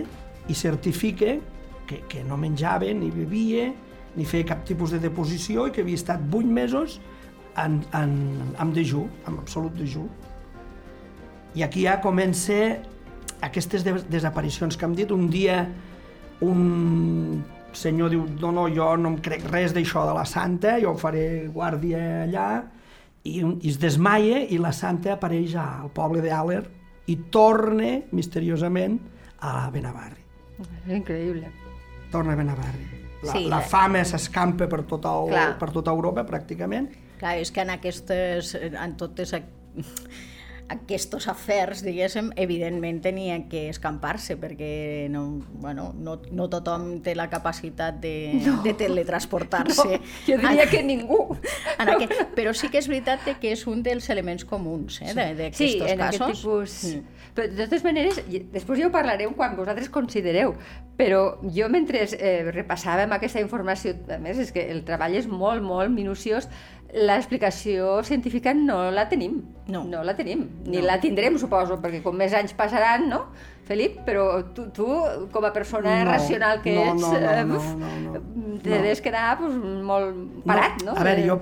i 0.47 0.57
certifica 0.57 1.35
que, 1.87 2.01
que 2.07 2.23
no 2.23 2.37
menjava, 2.39 2.91
ni 2.95 3.11
bevia, 3.13 3.69
ni 4.15 4.27
feia 4.27 4.47
cap 4.53 4.65
tipus 4.67 4.95
de 4.95 5.01
deposició 5.03 5.67
i 5.67 5.75
que 5.75 5.83
havia 5.85 5.99
estat 5.99 6.23
8 6.23 6.47
mesos 6.47 6.99
en, 7.59 7.81
en, 7.97 8.15
en 8.59 8.73
dejú, 8.75 9.05
en 9.27 9.39
absolut 9.39 9.75
dejú. 9.79 10.07
I 11.55 11.65
aquí 11.67 11.83
ja 11.83 11.99
comença 12.03 12.77
aquestes 13.43 13.83
des 13.83 14.05
desaparicions 14.11 14.77
que 14.77 14.87
hem 14.87 14.95
dit. 14.95 15.11
Un 15.11 15.27
dia 15.31 15.65
un 16.41 17.43
senyor 17.73 18.11
diu, 18.11 18.25
no, 18.41 18.51
no, 18.55 18.67
jo 18.73 18.93
no 18.99 19.13
em 19.13 19.17
crec 19.23 19.45
res 19.51 19.75
d'això 19.75 20.05
de 20.09 20.15
la 20.17 20.25
santa, 20.27 20.77
jo 20.81 20.93
faré 20.99 21.47
guàrdia 21.53 22.01
allà, 22.25 22.47
i, 23.23 23.41
i 23.41 23.69
es 23.69 23.79
desmaia 23.81 24.43
i 24.49 24.57
la 24.61 24.71
santa 24.75 25.15
apareix 25.15 25.55
al 25.59 25.91
poble 25.93 26.23
d'Àler 26.23 26.63
i 27.11 27.17
torna 27.33 27.97
misteriosament 28.15 28.97
a 29.41 29.69
Benavarri. 29.73 30.21
És 30.61 30.95
increïble. 30.95 31.49
Torna 32.11 32.33
a 32.33 32.39
Benavarri. 32.39 32.87
La, 33.21 33.33
Sí, 33.35 33.45
la 33.45 33.59
fama 33.61 34.01
s'escampa 34.05 34.65
per, 34.65 34.81
tot 34.89 35.05
el, 35.05 35.35
per 35.59 35.69
tota 35.69 35.93
Europa, 35.93 36.23
pràcticament, 36.25 36.87
Clar, 37.21 37.35
és 37.37 37.51
que 37.53 37.61
en 37.61 37.69
aquestes, 37.69 38.55
en 38.57 38.95
totes 38.97 39.35
aquests 40.71 41.27
afers, 41.31 41.81
diguéssim, 41.85 42.29
evidentment 42.39 43.01
tenia 43.03 43.37
que 43.51 43.67
escampar-se 43.69 44.37
perquè 44.39 45.07
no, 45.11 45.23
bueno, 45.61 45.89
no, 45.97 46.17
no 46.31 46.47
tothom 46.51 47.01
té 47.03 47.15
la 47.15 47.27
capacitat 47.31 47.99
de, 48.03 48.13
no. 48.45 48.61
de 48.63 48.73
teletransportar-se. 48.79 49.87
No, 50.01 50.01
jo 50.27 50.37
diria 50.41 50.65
que 50.69 50.81
ningú. 50.83 51.19
En 51.79 51.89
aquest, 51.91 52.13
però 52.35 52.53
sí 52.55 52.69
que 52.71 52.79
és 52.81 52.87
veritat 52.89 53.25
que 53.41 53.51
és 53.55 53.65
un 53.67 53.81
dels 53.83 54.07
elements 54.13 54.45
comuns 54.47 55.01
eh, 55.01 55.13
de- 55.13 55.33
d'aquests 55.39 55.57
Sí, 55.61 55.79
en 55.81 55.97
casos. 55.99 56.21
aquest 56.21 56.41
tipus... 56.41 56.77
Mm. 56.91 57.17
Però 57.31 57.47
de 57.47 57.63
totes 57.63 57.83
maneres, 57.85 58.17
després 58.51 58.79
ja 58.81 58.89
ho 58.89 58.91
parlareu 58.91 59.31
quan 59.37 59.53
vosaltres 59.55 59.87
considereu, 59.93 60.51
però 60.99 61.37
jo 61.55 61.69
mentre 61.71 62.01
eh, 62.03 62.49
repassàvem 62.51 63.13
aquesta 63.15 63.39
informació, 63.39 63.93
a 64.11 64.17
més 64.19 64.41
és 64.43 64.51
que 64.51 64.65
el 64.73 64.81
treball 64.83 65.15
és 65.15 65.29
molt, 65.31 65.63
molt 65.63 65.93
minuciós, 65.95 66.49
l'explicació 66.93 68.01
científica 68.03 68.53
no 68.53 68.91
la 68.91 69.07
tenim. 69.09 69.41
No. 69.71 69.83
No 69.87 70.03
la 70.03 70.15
tenim. 70.15 70.47
Ni 70.65 70.77
No. 70.77 70.85
la 70.85 70.99
tindrem, 70.99 71.37
suposo, 71.39 71.79
perquè 71.81 72.01
com 72.03 72.15
més 72.17 72.33
anys 72.33 72.53
passaran, 72.53 73.07
no? 73.09 73.27
Felip, 73.63 74.01
però 74.05 74.43
tu, 74.53 74.65
tu 74.75 74.85
com 75.31 75.45
a 75.45 75.53
persona 75.53 76.03
No, 76.03 76.11
racional 76.11 76.61
que 76.61 76.73
no, 76.75 76.81
ets, 76.91 77.01
no, 77.01 77.11
no, 77.13 77.31
eh, 77.31 77.45
no, 77.45 77.55
uf, 77.57 77.75
no, 77.75 77.87
no. 78.11 78.59
te 78.61 78.69
No. 78.81 79.01
quedar 79.03 79.37
pues, 79.37 79.53
molt 79.55 80.43
parat, 80.45 80.83
no? 80.83 80.91
A 80.97 81.03
veure, 81.03 81.27
jo 81.27 81.39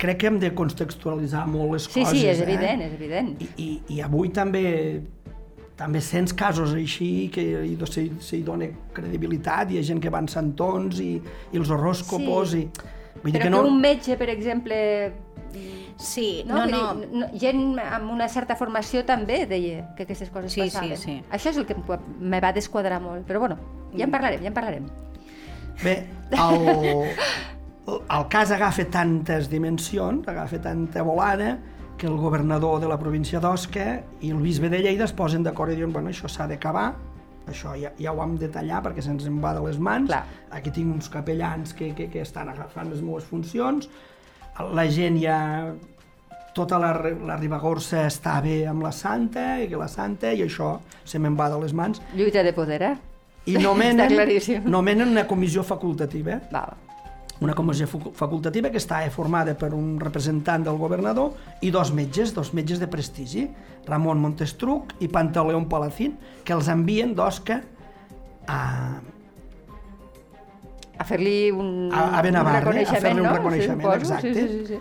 crec 0.00 0.16
que 0.18 0.26
hem 0.28 0.38
de 0.40 0.54
contextualitzar 0.54 1.46
molt 1.46 1.72
les 1.72 1.84
Sí, 1.84 2.00
coses. 2.00 2.18
sí, 2.20 2.26
és 2.26 2.38
eh? 2.40 2.42
evident, 2.42 2.80
és 2.82 2.92
evident. 2.94 3.34
I, 3.42 3.48
i, 3.56 3.82
i 3.96 4.00
avui 4.00 4.30
també 4.30 5.02
també 5.76 6.00
sents 6.04 6.32
casos 6.36 6.74
així 6.76 7.30
que 7.32 7.40
hi, 7.64 7.76
se, 7.88 8.10
se 8.20 8.36
hi 8.36 8.42
dona 8.44 8.66
credibilitat, 8.92 9.70
hi 9.72 9.78
ha 9.78 9.82
gent 9.82 10.00
que 10.00 10.10
va 10.12 10.18
en 10.20 10.28
santons 10.28 11.00
i, 11.00 11.14
i 11.52 11.56
els 11.56 11.70
horòscopos 11.70 12.50
Sí. 12.52 12.58
i 12.66 12.68
Vull 13.22 13.32
dir 13.32 13.40
Però 13.40 13.42
que 13.42 13.48
que, 13.48 13.50
no... 13.50 13.62
un 13.66 13.80
metge, 13.80 14.16
per 14.16 14.28
exemple, 14.30 15.12
Sí, 16.00 16.44
no, 16.46 16.64
no, 16.64 16.66
no, 16.66 16.94
dir, 16.94 17.08
no, 17.12 17.26
gent 17.36 17.78
amb 17.82 18.10
una 18.14 18.28
certa 18.32 18.54
formació 18.56 19.02
també 19.04 19.42
deia 19.50 19.90
que 19.98 20.06
aquestes 20.06 20.30
coses 20.32 20.52
Sí, 20.54 20.62
sí, 20.62 20.70
passaven. 20.70 20.96
sí. 20.96 21.16
Això 21.30 21.50
és 21.50 21.58
el 21.60 21.66
que 21.68 21.76
me 22.20 22.40
va 22.40 22.52
desquadrar 22.56 23.00
molt, 23.02 23.26
però 23.28 23.40
bueno, 23.40 23.58
ja 23.92 24.06
Mm. 24.06 24.08
en 24.08 24.10
parlarem, 24.10 24.40
ja 24.40 24.48
en 24.48 24.54
parlarem. 24.54 24.86
Bé, 25.82 26.06
el, 26.30 27.10
el 27.88 28.24
cas 28.30 28.50
agafa 28.52 28.84
tantes 28.90 29.50
dimensions, 29.50 30.26
agafa 30.28 30.60
tanta 30.62 31.02
volada, 31.02 31.58
que 31.98 32.06
el 32.06 32.16
governador 32.16 32.80
de 32.80 32.88
la 32.88 32.98
província 32.98 33.40
d'Osca 33.40 34.00
i 34.22 34.30
el 34.30 34.38
bisbe 34.40 34.70
de 34.70 34.78
Lleida 34.80 35.04
es 35.04 35.12
posen 35.12 35.42
d'acord 35.44 35.72
i 35.72 35.76
diuen 35.76 35.92
bueno, 35.92 36.08
això 36.08 36.28
s'ha 36.32 36.46
d'acabar, 36.48 36.94
això 37.50 37.74
ja, 37.78 37.92
ja 37.98 38.12
ho 38.14 38.22
hem 38.24 38.36
de 38.40 38.48
tallar 38.48 38.80
perquè 38.84 39.02
se'ns 39.04 39.26
en 39.28 39.38
va 39.42 39.52
de 39.56 39.62
les 39.66 39.78
mans, 39.78 40.08
Clar. 40.08 40.24
aquí 40.50 40.70
tinc 40.70 40.94
uns 40.94 41.08
capellans 41.12 41.74
que, 41.76 41.92
que, 41.94 42.08
que 42.10 42.22
estan 42.24 42.48
agafant 42.48 42.90
les 42.90 43.02
meves 43.02 43.24
funcions, 43.28 43.88
la 44.74 44.86
gent 44.90 45.16
ja 45.22 45.38
tota 46.54 46.78
la, 46.82 46.90
la 47.26 47.36
Ribagorça 47.38 48.02
està 48.08 48.40
bé 48.42 48.64
amb 48.66 48.82
la 48.82 48.90
Santa 48.92 49.60
i 49.62 49.68
que 49.70 49.78
la 49.78 49.86
Santa 49.88 50.32
i 50.34 50.42
això 50.42 50.74
se 51.06 51.20
me'n 51.22 51.36
va 51.38 51.46
de 51.52 51.60
les 51.62 51.72
mans 51.72 52.00
Lluita 52.16 52.42
de 52.42 52.52
poder, 52.52 52.82
eh? 52.82 52.96
i 53.46 53.54
nomenen, 53.56 54.12
nomenen 54.74 55.08
una 55.14 55.26
comissió 55.30 55.62
facultativa 55.64 56.40
Va. 56.52 56.64
una 57.40 57.54
comissió 57.56 57.86
facu- 57.88 58.12
facultativa 58.12 58.68
que 58.68 58.76
està 58.82 58.98
formada 59.14 59.54
per 59.56 59.70
un 59.72 59.94
representant 60.02 60.66
del 60.66 60.76
governador 60.76 61.32
i 61.62 61.70
dos 61.70 61.94
metges, 61.96 62.34
dos 62.36 62.50
metges 62.52 62.82
de 62.82 62.88
prestigi, 62.90 63.46
Ramon 63.86 64.20
Montestruc 64.20 64.94
i 65.00 65.08
Pantaleón 65.08 65.68
Palacín, 65.68 66.18
que 66.44 66.52
els 66.52 66.68
envien 66.68 67.14
d'Osca 67.14 67.62
a, 68.46 69.00
A 71.00 71.04
fer-li 71.08 71.50
un, 71.50 71.88
A- 71.92 72.18
a 72.18 72.20
un 72.20 72.36
a 72.36 73.00
fer-li 73.00 73.20
un 73.22 73.26
no? 73.26 73.32
reconeixement, 73.32 73.80
suposo. 73.80 73.96
exacte. 73.96 74.34
Sí, 74.34 74.40
sí, 74.40 74.58
sí, 74.58 74.66
sí. 74.74 74.80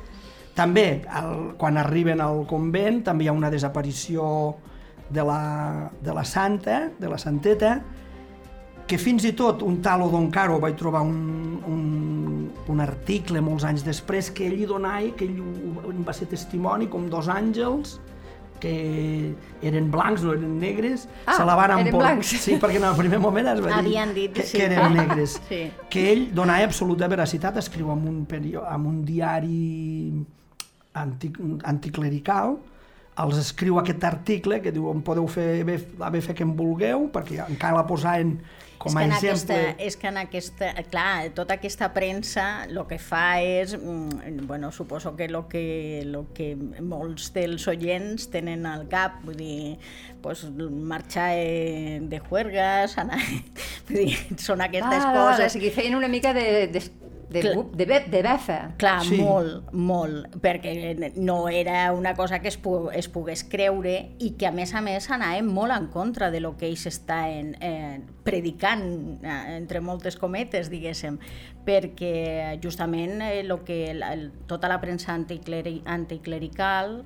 També, 0.54 1.02
el, 1.16 1.54
quan 1.56 1.78
arriben 1.80 2.20
al 2.20 2.42
convent, 2.50 2.98
també 3.08 3.24
hi 3.24 3.30
ha 3.30 3.32
una 3.32 3.50
desaparició 3.50 4.26
de 5.10 5.24
la, 5.24 5.90
de 6.04 6.14
la 6.14 6.26
santa, 6.28 6.90
de 7.00 7.08
la 7.08 7.18
santeta, 7.18 7.78
que 8.86 8.98
fins 8.98 9.24
i 9.24 9.32
tot 9.38 9.62
un 9.64 9.78
tal 9.86 10.02
Odon 10.02 10.28
Caro 10.34 10.60
vaig 10.60 10.76
trobar 10.76 11.06
un, 11.08 11.62
un, 11.70 12.52
un 12.68 12.80
article 12.84 13.40
molts 13.40 13.64
anys 13.64 13.86
després 13.86 14.32
que 14.36 14.48
ell 14.50 14.60
hi 14.60 14.66
donava, 14.68 15.14
que 15.16 15.24
ell 15.30 16.04
va 16.04 16.12
ser 16.18 16.28
testimoni 16.28 16.90
com 16.92 17.08
dos 17.08 17.30
àngels 17.32 17.96
que 18.60 19.34
eren 19.62 19.90
blancs, 19.92 20.22
no 20.24 20.34
eren 20.36 20.58
negres, 20.60 21.08
Ah, 21.26 21.36
se 21.38 21.46
la 21.46 21.56
van 21.56 21.72
eren 21.78 21.88
empor- 21.88 22.04
blancs. 22.04 22.28
Sí, 22.44 22.58
perquè 22.62 22.78
en 22.78 22.86
el 22.90 22.96
primer 22.98 23.20
moment 23.20 23.48
es 23.54 23.62
va 23.64 23.68
dir 23.72 23.78
Havien 23.80 24.14
dit, 24.14 24.34
que, 24.34 24.44
sí. 24.44 24.58
que 24.58 24.66
eren 24.70 24.94
negres. 25.02 25.40
Sí. 25.50 25.62
Que 25.90 26.12
ell 26.12 26.26
donava 26.36 26.64
absoluta 26.68 27.08
veracitat, 27.08 27.58
escriu 27.58 27.92
en 27.96 28.08
un, 28.08 28.26
perio, 28.26 28.66
en 28.70 28.86
un 28.86 29.04
diari 29.06 30.12
anti, 30.94 31.32
anticlerical, 31.64 32.58
els 33.20 33.38
escriu 33.42 33.80
aquest 33.82 34.04
article 34.08 34.62
que 34.64 34.72
diu 34.72 34.86
em 34.94 35.02
podeu 35.04 35.26
fer 35.28 35.64
bé, 35.68 35.76
haver 36.00 36.22
fet 36.24 36.38
que 36.40 36.46
em 36.48 36.54
vulgueu, 36.56 37.10
perquè 37.12 37.42
encara 37.50 37.82
la 37.82 37.88
posaven 37.88 38.38
com 38.80 38.96
a 38.98 39.04
és 39.04 39.10
que 39.10 39.28
exemple. 39.28 39.56
Aquesta, 39.60 39.84
és 39.86 39.98
que 40.00 40.08
en 40.08 40.18
aquesta, 40.22 40.70
clar, 40.90 41.30
tota 41.36 41.58
aquesta 41.60 41.90
premsa 41.94 42.46
el 42.66 42.80
que 42.88 42.98
fa 43.04 43.42
és, 43.44 43.76
mm, 43.78 44.46
bueno, 44.48 44.72
suposo 44.72 45.16
que 45.18 45.26
el 45.26 45.36
que, 45.52 46.04
lo 46.08 46.26
que 46.34 46.54
molts 46.56 47.34
dels 47.36 47.68
oients 47.68 48.30
tenen 48.32 48.66
al 48.66 48.88
cap, 48.92 49.20
vull 49.28 49.36
dir, 49.38 49.78
pues, 50.24 50.46
marxar 50.56 51.34
eh, 51.36 52.00
de 52.02 52.20
juergas, 52.20 52.98
anar, 52.98 53.20
vull 53.90 54.06
dir, 54.06 54.16
són 54.40 54.62
aquestes 54.66 55.04
Ah, 55.04 55.12
vale, 55.12 55.20
o 55.20 55.30
coses. 55.36 55.54
sigui, 55.54 55.70
feien 55.76 55.96
una 56.00 56.08
mica 56.08 56.34
de, 56.34 56.68
de, 56.72 56.84
de, 57.30 57.42
Clar. 57.42 57.56
bu- 57.56 57.72
de, 57.78 57.86
be, 57.86 58.00
de 58.10 58.22
befa. 58.26 58.72
Clar, 58.78 59.04
Sí. 59.06 59.18
molt, 59.22 59.72
molt, 59.72 60.28
perquè 60.42 61.12
no 61.16 61.48
era 61.50 61.92
una 61.94 62.16
cosa 62.16 62.40
que 62.42 62.48
es, 62.48 62.58
pu 62.58 62.90
es 62.92 63.08
pogués 63.08 63.44
creure 63.44 64.12
i 64.20 64.32
que 64.32 64.48
a 64.48 64.52
més 64.52 64.74
a 64.74 64.82
més 64.82 65.10
anàvem 65.12 65.46
molt 65.46 65.72
en 65.76 65.88
contra 65.94 66.32
de 66.32 66.40
lo 66.40 66.56
que 66.58 66.66
ells 66.68 66.88
estaven 66.90 67.56
eh, 67.62 68.00
predicant, 68.24 69.20
eh, 69.24 69.58
entre 69.58 69.80
moltes 69.82 70.18
cometes, 70.18 70.70
diguéssim, 70.70 71.20
perquè 71.66 72.58
justament 72.64 73.22
eh, 73.22 73.44
lo 73.44 73.64
que 73.64 73.94
la, 73.94 74.14
el, 74.14 74.32
tota 74.48 74.68
la 74.68 74.82
premsa 74.82 75.14
anticleri 75.14 75.82
anticlerical 75.86 77.04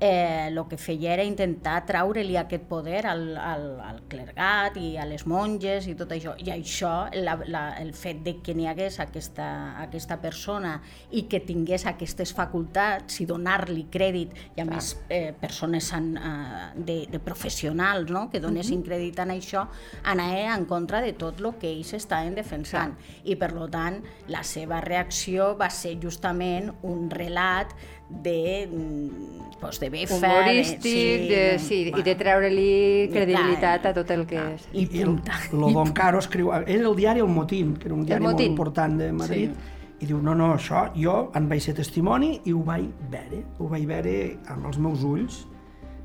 eh, 0.00 0.48
el 0.48 0.58
que 0.68 0.76
feia 0.76 1.14
era 1.14 1.24
intentar 1.24 1.78
traure-li 1.88 2.36
aquest 2.36 2.66
poder 2.68 3.06
al, 3.08 3.24
al, 3.36 3.64
al 3.80 4.00
clergat 4.10 4.76
i 4.80 4.96
a 5.00 5.06
les 5.08 5.26
monges 5.28 5.86
i 5.88 5.94
tot 5.98 6.12
això. 6.12 6.34
I 6.42 6.52
això, 6.52 7.08
la, 7.16 7.36
la, 7.48 7.64
el 7.80 7.92
fet 7.96 8.22
de 8.26 8.36
que 8.44 8.54
n'hi 8.56 8.68
hagués 8.68 8.98
aquesta, 9.00 9.48
aquesta 9.82 10.18
persona 10.22 10.76
i 11.10 11.26
que 11.30 11.40
tingués 11.46 11.86
aquestes 11.88 12.34
facultats 12.36 13.20
i 13.22 13.28
donar-li 13.28 13.86
crèdit, 13.92 14.36
i 14.56 14.64
a 14.64 14.68
més 14.68 14.92
eh, 15.08 15.32
persones 15.40 15.90
en, 15.96 16.12
eh, 16.16 16.70
de, 16.76 16.98
de 17.12 17.22
professionals 17.22 18.12
no? 18.12 18.26
que 18.32 18.42
donessin 18.42 18.84
crèdit 18.86 19.20
en 19.24 19.34
això, 19.36 19.66
anava 20.04 20.56
en 20.56 20.66
contra 20.68 21.00
de 21.04 21.14
tot 21.16 21.40
el 21.40 21.52
que 21.60 21.70
ells 21.70 21.94
estaven 21.96 22.34
defensant. 22.36 22.96
I 23.24 23.36
per 23.40 23.52
lo 23.56 23.70
tant, 23.72 24.00
la 24.32 24.42
seva 24.44 24.80
reacció 24.84 25.54
va 25.58 25.70
ser 25.72 25.96
justament 26.02 26.72
un 26.86 27.08
relat 27.10 27.72
de, 28.08 28.68
mm, 28.70 29.58
pues, 29.60 29.80
de 29.80 29.85
befa... 29.90 30.16
Humorístic, 30.16 31.24
de, 31.30 31.40
sí, 31.62 31.78
i 31.94 32.02
de 32.06 32.14
treure-li 32.18 33.08
credibilitat 33.12 33.86
a 33.90 33.94
tot 33.96 34.10
el 34.14 34.26
que 34.26 34.36
és. 34.54 34.66
I 34.72 34.86
I 34.98 35.02
el, 35.06 35.16
lo 35.52 35.70
Don 35.74 35.92
Caro 35.96 36.18
escriu... 36.22 36.52
Era 36.52 36.82
el 36.88 36.96
diari 36.96 37.20
El 37.20 37.28
Motín, 37.32 37.74
que 37.76 37.88
era 37.90 37.94
un 37.94 38.04
diari 38.06 38.24
molt 38.24 38.40
important 38.44 38.98
de 39.00 39.10
Madrid, 39.12 39.50
sí. 39.52 39.72
i 40.04 40.06
diu, 40.10 40.18
no, 40.22 40.34
no, 40.36 40.52
això 40.56 40.86
jo 40.96 41.30
en 41.34 41.48
vaig 41.48 41.62
ser 41.64 41.74
testimoni 41.78 42.40
i 42.44 42.52
ho 42.52 42.62
vaig 42.66 42.88
veure, 43.12 43.42
ho 43.58 43.68
vaig 43.72 43.86
veure 43.88 44.16
amb 44.52 44.66
els 44.70 44.78
meus 44.78 45.04
ulls. 45.06 45.44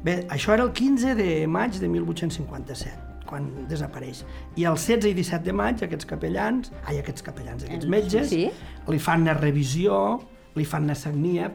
Bé, 0.03 0.21
això 0.33 0.53
era 0.55 0.63
el 0.65 0.71
15 0.73 1.13
de 1.19 1.45
maig 1.47 1.75
de 1.77 1.87
1857, 1.87 3.25
quan 3.29 3.45
desapareix. 3.69 4.23
I 4.57 4.65
el 4.65 4.75
16 4.79 5.11
i 5.11 5.13
17 5.19 5.45
de 5.45 5.53
maig 5.53 5.83
aquests 5.85 6.07
capellans, 6.09 6.71
ai, 6.87 6.97
aquests 7.03 7.21
capellans, 7.21 7.63
aquests 7.67 7.85
Els- 7.85 7.91
metges, 7.91 8.29
sí. 8.33 8.47
li 8.89 8.99
fan 8.99 9.21
una 9.27 9.35
revisió, 9.37 10.19
li 10.57 10.65
fan 10.65 10.83
una 10.89 10.95
sagnia, 10.97 11.51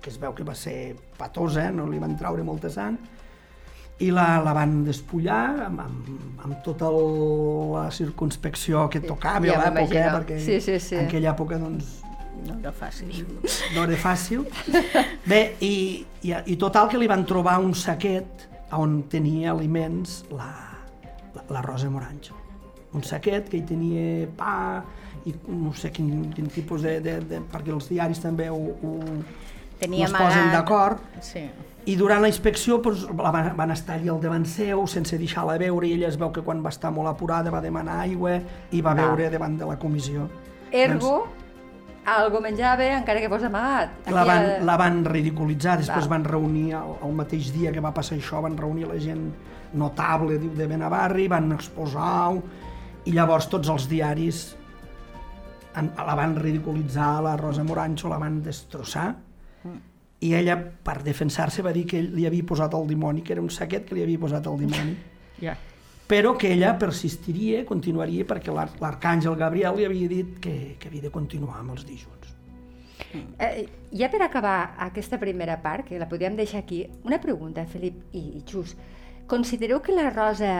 que 0.00 0.10
es 0.10 0.18
veu 0.20 0.32
que 0.34 0.44
va 0.46 0.54
ser 0.54 0.96
patosa, 1.18 1.70
no 1.70 1.86
li 1.90 1.98
van 2.02 2.16
traure 2.18 2.42
molta 2.46 2.70
sang, 2.72 2.96
i 4.00 4.08
la, 4.10 4.40
la 4.40 4.54
van 4.56 4.78
despullar 4.86 5.66
amb, 5.66 5.80
amb, 5.84 6.12
amb 6.46 6.62
tota 6.64 6.88
el, 6.88 7.00
la 7.74 7.82
circunspecció 7.92 8.86
que 8.88 9.02
tocava 9.04 9.44
Ja 9.46 9.58
a 9.60 9.66
l'època, 9.68 9.98
eh, 10.00 10.12
perquè 10.14 10.38
Sí, 10.40 10.60
sí, 10.64 10.78
sí. 10.80 10.96
en 10.96 11.06
aquella 11.08 11.34
època 11.34 11.58
doncs, 11.60 11.98
No 12.40 12.54
era 12.56 12.70
fàcil. 12.72 13.26
no 13.74 13.82
era 13.84 13.96
fàcil. 14.00 14.46
Bé, 15.28 15.40
i, 15.60 16.06
i, 16.24 16.30
i 16.32 16.56
total 16.56 16.88
que 16.88 16.96
li 16.96 17.08
van 17.10 17.26
trobar 17.28 17.58
un 17.60 17.74
saquet 17.76 18.46
on 18.72 19.02
tenia 19.12 19.50
aliments 19.52 20.22
la, 20.32 20.48
la, 21.34 21.44
la 21.50 21.60
Rosa 21.66 21.90
Morancho. 21.92 22.32
Un 22.96 23.04
saquet 23.04 23.50
que 23.52 23.58
hi 23.60 23.66
tenia 23.68 24.24
pa 24.38 24.54
i 25.28 25.34
no 25.52 25.74
sé 25.76 25.90
quin, 25.92 26.30
quin 26.32 26.48
tipus 26.48 26.80
de, 26.86 26.96
de, 27.04 27.18
de... 27.28 27.42
perquè 27.52 27.74
els 27.76 27.90
diaris 27.92 28.22
també 28.24 28.48
ho, 28.48 28.56
ho, 28.56 28.94
Tenia 29.80 30.06
no 30.06 30.12
es 30.12 30.22
posen 30.22 30.52
d'acord 30.52 30.98
Sí. 31.24 31.42
i 31.86 31.96
durant 31.96 32.20
la 32.22 32.28
inspecció 32.28 32.78
doncs, 32.84 33.06
la 33.16 33.30
van, 33.32 33.52
van 33.56 33.70
estar 33.72 33.96
allà 33.98 34.12
al 34.12 34.20
davant 34.20 34.44
seu 34.46 34.86
sense 34.86 35.16
deixar-la 35.18 35.56
veure 35.58 35.86
i 35.88 35.94
ella 35.96 36.08
es 36.08 36.18
veu 36.20 36.30
que 36.32 36.42
quan 36.44 36.62
va 36.64 36.68
estar 36.68 36.90
molt 36.92 37.08
apurada 37.08 37.50
va 37.50 37.60
demanar 37.64 38.00
aigua 38.04 38.38
i 38.70 38.80
va 38.82 38.92
Ah. 38.92 38.94
veure 39.02 39.30
davant 39.30 39.56
de 39.58 39.66
la 39.66 39.78
comissió. 39.78 40.28
Ergo, 40.70 41.26
algo 42.06 42.40
menjava 42.40 42.84
encara 42.98 43.20
que 43.20 43.28
fos 43.28 43.42
amagat. 43.44 43.90
Doncs, 44.04 44.14
la, 44.14 44.24
van, 44.24 44.42
eh, 44.44 44.58
la 44.64 44.76
van 44.76 45.04
ridiculitzar, 45.04 45.78
després 45.78 46.06
Val. 46.08 46.18
van 46.20 46.24
reunir, 46.24 46.72
el, 46.74 46.94
el 47.08 47.12
mateix 47.14 47.52
dia 47.52 47.72
que 47.72 47.80
va 47.80 47.92
passar 47.94 48.16
això, 48.18 48.40
van 48.42 48.56
reunir 48.56 48.86
la 48.86 48.98
gent 49.00 49.32
notable 49.72 50.38
diu, 50.38 50.52
de 50.54 50.66
Benavarri, 50.66 51.28
van 51.28 51.52
exposar-ho, 51.52 52.42
i 53.04 53.12
llavors 53.12 53.48
tots 53.48 53.68
els 53.68 53.88
diaris 53.88 54.56
en, 55.76 55.92
la 55.96 56.14
van 56.14 56.36
ridiculitzar, 56.36 57.22
la 57.22 57.36
Rosa 57.36 57.62
Morancho 57.64 58.08
la 58.08 58.18
van 58.18 58.42
destrossar, 58.42 59.14
i 60.20 60.34
ella, 60.34 60.56
per 60.58 61.02
defensar-se, 61.02 61.62
va 61.62 61.72
dir 61.72 61.86
que 61.88 61.98
ell 61.98 62.10
li 62.14 62.26
havia 62.28 62.44
posat 62.44 62.74
el 62.76 62.86
dimoni, 62.88 63.22
que 63.24 63.32
era 63.32 63.40
un 63.40 63.48
saquet 63.50 63.86
que 63.88 63.94
li 63.96 64.02
havia 64.02 64.18
posat 64.18 64.46
el 64.46 64.58
dimoni. 64.66 64.96
Ja. 65.40 65.54
però 66.10 66.34
que 66.36 66.50
ella 66.52 66.74
persistiria, 66.76 67.62
continuaria, 67.64 68.26
perquè 68.28 68.52
l'ar- 68.52 68.74
l'arcàngel 68.82 69.36
Gabriel 69.38 69.76
li 69.78 69.84
havia 69.86 70.08
dit 70.10 70.34
que, 70.42 70.76
que 70.78 70.88
havia 70.90 71.06
de 71.06 71.10
continuar 71.14 71.60
amb 71.62 71.70
els 71.72 71.86
dijuns. 71.86 72.34
Eh, 73.38 73.64
ja 73.96 74.10
per 74.12 74.20
acabar 74.26 74.74
aquesta 74.84 75.16
primera 75.18 75.56
part, 75.62 75.86
que 75.88 75.98
la 75.98 76.08
podríem 76.10 76.36
deixar 76.36 76.60
aquí, 76.60 76.82
una 77.08 77.20
pregunta, 77.22 77.64
Felip 77.64 78.02
i, 78.12 78.20
i 78.36 78.42
Xus. 78.44 78.74
Considereu 79.26 79.80
que 79.80 79.94
la 79.96 80.10
Rosa 80.10 80.52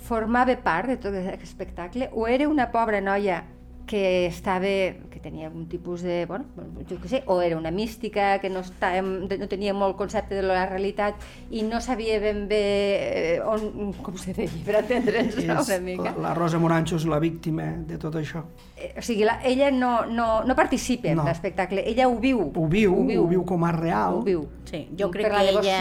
formava 0.00 0.56
part 0.64 0.88
de 0.88 0.96
tot 0.96 1.14
aquest 1.14 1.42
espectacle 1.46 2.08
o 2.12 2.26
era 2.26 2.48
una 2.48 2.70
pobra 2.72 3.00
noia 3.00 3.44
que 3.90 4.26
estava, 4.30 4.70
que 5.10 5.18
tenia 5.18 5.48
algun 5.48 5.64
tipus 5.66 6.04
de, 6.06 6.20
bueno, 6.30 6.44
jo 6.86 6.94
què 7.02 7.08
sé, 7.10 7.18
o 7.26 7.40
era 7.42 7.56
una 7.58 7.72
mística, 7.74 8.36
que 8.38 8.46
no, 8.48 8.60
estava, 8.62 9.02
no 9.02 9.48
tenia 9.50 9.74
molt 9.74 9.96
concepte 9.98 10.36
de 10.38 10.44
la 10.46 10.62
realitat 10.70 11.18
i 11.50 11.64
no 11.66 11.80
sabia 11.82 12.20
ben 12.22 12.44
bé 12.46 12.60
eh, 13.00 13.40
on, 13.42 13.90
com 13.98 14.14
se 14.20 14.30
deia, 14.36 14.52
per 14.64 14.76
entendre'ns 14.84 15.40
una 15.42 15.78
mica. 15.82 16.12
la, 16.14 16.28
la 16.28 16.34
Rosa 16.38 16.60
Morancho 16.62 17.00
és 17.00 17.06
la 17.10 17.18
víctima 17.18 17.66
de 17.88 17.98
tot 17.98 18.14
això. 18.20 18.44
Eh, 18.78 18.92
O 18.96 19.02
sigui, 19.02 19.26
la, 19.26 19.40
ella 19.44 19.72
no, 19.74 20.06
no, 20.06 20.28
no 20.46 20.54
participa 20.56 21.10
No. 21.10 21.22
en 21.24 21.28
l'espectacle, 21.32 21.82
ella 21.84 22.06
ho 22.08 22.14
viu. 22.22 22.46
Ho 22.54 22.68
viu, 22.70 22.94
ho 22.94 23.04
viu, 23.04 23.24
ho 23.24 23.28
viu 23.28 23.42
com 23.44 23.64
a 23.66 23.72
real. 23.74 24.20
Ho 24.20 24.22
viu. 24.22 24.46
Sí, 24.70 24.84
jo 24.96 25.10
crec 25.10 25.26
que 25.26 25.48
ella, 25.50 25.80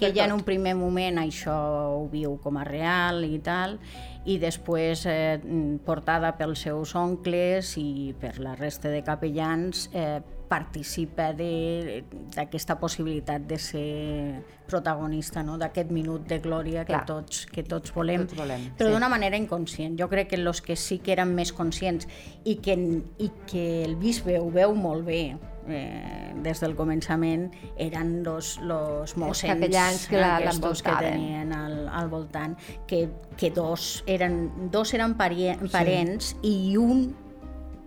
que 0.00 0.06
ella 0.08 0.24
en 0.24 0.30
tot. 0.32 0.38
un 0.40 0.44
primer 0.46 0.72
moment 0.74 1.18
això 1.20 1.52
ho 1.98 2.08
viu 2.08 2.38
com 2.40 2.56
a 2.56 2.64
real 2.64 3.20
i 3.28 3.36
tal, 3.44 3.76
i 4.24 4.38
després, 4.38 5.04
eh, 5.10 5.38
portada 5.84 6.32
pels 6.38 6.62
seus 6.68 6.94
oncles 6.98 7.74
i 7.80 8.14
per 8.20 8.36
la 8.38 8.54
resta 8.54 8.92
de 8.92 9.02
capellans, 9.02 9.88
eh, 9.92 10.20
participa 10.52 11.30
d'aquesta 11.32 12.76
possibilitat 12.80 13.46
de 13.48 13.58
ser 13.58 14.42
protagonista 14.68 15.42
no? 15.44 15.56
d'aquest 15.60 15.90
minut 15.92 16.26
de 16.28 16.38
glòria 16.44 16.84
que 16.84 16.92
Clar. 16.94 17.04
tots, 17.08 17.44
que 17.48 17.64
tots 17.64 17.92
volem, 17.96 18.26
Tots 18.26 18.38
volem, 18.38 18.68
però 18.78 18.88
sí. 18.90 18.94
d'una 18.96 19.08
manera 19.12 19.36
inconscient. 19.40 19.96
Jo 20.00 20.08
crec 20.12 20.30
que 20.32 20.40
els 20.40 20.60
que 20.64 20.76
sí 20.76 20.98
que 21.00 21.12
eren 21.16 21.32
més 21.36 21.52
conscients 21.56 22.08
i 22.44 22.56
que, 22.64 22.76
i 23.18 23.30
que 23.48 23.64
el 23.86 23.96
bisbe 24.00 24.38
ho 24.40 24.50
veu 24.54 24.74
molt 24.76 25.04
bé 25.08 25.22
eh, 25.68 26.32
des 26.42 26.60
del 26.62 26.74
començament 26.78 27.48
eren 27.76 28.22
los, 28.26 28.56
los 28.66 29.16
mossens 29.20 29.52
capellans 29.54 30.06
que 30.10 30.20
la- 30.20 30.36
aquestos 30.38 30.82
que 30.82 30.94
tenien 31.00 31.52
al, 31.56 31.88
al 31.88 32.08
voltant 32.12 32.56
que, 32.88 33.08
que 33.36 33.50
dos 33.54 34.02
eren, 34.06 34.70
dos 34.72 34.92
eren 34.96 35.14
parents 35.16 36.34
i 36.42 36.76
un 36.80 37.10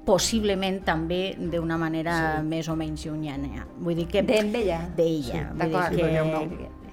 possiblement 0.06 0.82
també 0.86 1.36
d'una 1.38 1.78
manera 1.82 2.16
sí. 2.38 2.48
més 2.48 2.70
o 2.70 2.76
menys 2.78 3.06
llunyana. 3.08 3.66
Vull 3.82 3.98
dir 3.98 4.08
que... 4.12 4.22
D'ella? 4.26 4.82
D'ella. 4.96 5.46
Sí, 5.46 5.46
d'acord. 5.60 5.96
Sí, 5.96 6.02
que, 6.02 6.22
una, 6.22 6.42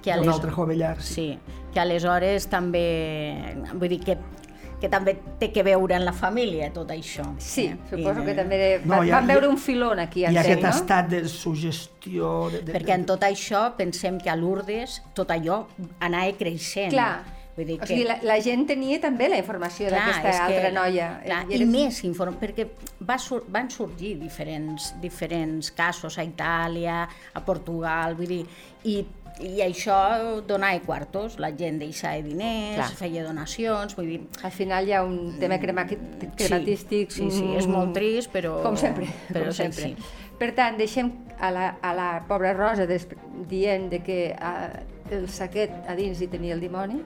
que 0.03 0.11
ha 0.13 0.21
un 0.21 0.29
altre 0.33 0.51
jovellar. 0.51 0.95
Sí. 1.01 1.13
Sí, 1.13 1.59
que 1.73 1.81
aleshores 1.81 2.47
també... 2.51 2.85
Vull 3.73 3.91
dir 3.93 3.99
que, 4.03 4.17
que 4.81 4.89
també 4.91 5.13
té 5.39 5.51
que 5.55 5.63
veure 5.63 5.95
en 5.95 6.03
la 6.05 6.13
família 6.13 6.71
tot 6.75 6.91
això. 6.93 7.25
Sí, 7.39 7.69
eh? 7.71 7.77
suposo 7.89 8.21
I- 8.21 8.25
que 8.27 8.35
també 8.37 8.59
No, 8.83 8.97
van, 8.97 9.13
van 9.13 9.29
veure 9.31 9.47
un 9.47 9.57
filon 9.61 10.01
aquí, 10.03 10.25
Hi 10.25 10.33
ha 10.33 10.41
aquest 10.43 10.65
no? 10.65 10.73
estat 10.73 11.13
de 11.13 11.23
sugestió... 11.31 12.33
De, 12.51 12.65
de, 12.65 12.73
Perquè 12.75 12.97
en 12.97 13.05
tot 13.09 13.23
això 13.29 13.69
pensem 13.77 14.19
que 14.19 14.33
a 14.33 14.35
Lourdes 14.39 14.99
tot 15.15 15.31
allò 15.31 15.63
anava 16.03 16.35
creixent. 16.39 16.91
Clar. 16.91 17.42
Vull 17.55 17.67
dir 17.69 17.75
O 17.77 17.81
que... 17.83 17.87
sigui, 17.91 18.03
la, 18.09 18.15
la 18.25 18.39
gent 18.41 18.63
tenia 18.65 18.97
també 19.01 19.27
la 19.29 19.37
informació 19.37 19.89
d'aquesta 19.93 20.29
és 20.29 20.37
que- 20.39 20.45
altra 20.47 20.71
noia. 20.73 21.09
Clar, 21.25 21.41
I 21.49 21.53
I 21.53 21.59
era- 21.61 21.67
més 21.69 21.99
inform... 22.07 22.37
perquè 22.41 22.67
va 23.05 23.17
sur 23.21 23.43
van 23.53 23.69
sorgir 23.69 24.15
diferents, 24.21 24.93
diferents 25.01 25.69
casos 25.71 26.17
a 26.17 26.23
Itàlia, 26.25 27.03
a 27.33 27.43
Portugal, 27.45 28.15
vull 28.17 28.31
dir, 28.31 28.45
i, 28.89 28.95
i 29.45 29.61
això 29.65 30.41
donava 30.47 30.79
quartos, 30.85 31.37
la 31.41 31.51
gent 31.57 31.77
deixava 31.81 32.21
diners, 32.25 32.75
Clar. 32.79 32.89
feia 32.97 33.23
donacions, 33.27 33.93
vull 33.97 34.09
dir... 34.15 34.19
Al 34.43 34.51
final 34.53 34.89
hi 34.89 34.93
ha 34.97 35.03
un 35.05 35.37
tema 35.39 35.59
crema 35.61 35.85
crematístic. 35.85 37.11
Sí, 37.13 37.29
sí, 37.31 37.45
és 37.57 37.67
molt 37.69 37.93
trist, 37.93 38.31
però... 38.33 38.57
Com 38.65 38.77
sempre, 38.77 39.07
però 39.29 39.45
com 39.51 39.57
sempre. 39.61 39.91
així. 39.93 40.11
Per 40.39 40.49
tant, 40.57 40.77
deixem 40.81 41.11
a 41.39 41.49
la, 41.53 41.67
a 41.85 41.93
la 41.95 42.07
pobra 42.27 42.53
Rosa 42.57 42.87
des, 42.89 43.05
dient 43.49 43.89
de 43.93 44.01
que 44.03 44.17
a, 44.33 44.53
el 45.13 45.27
saquet 45.29 45.85
a 45.87 45.93
dins 45.95 46.19
hi 46.21 46.27
tenia 46.31 46.55
el 46.57 46.61
dimoni 46.63 46.97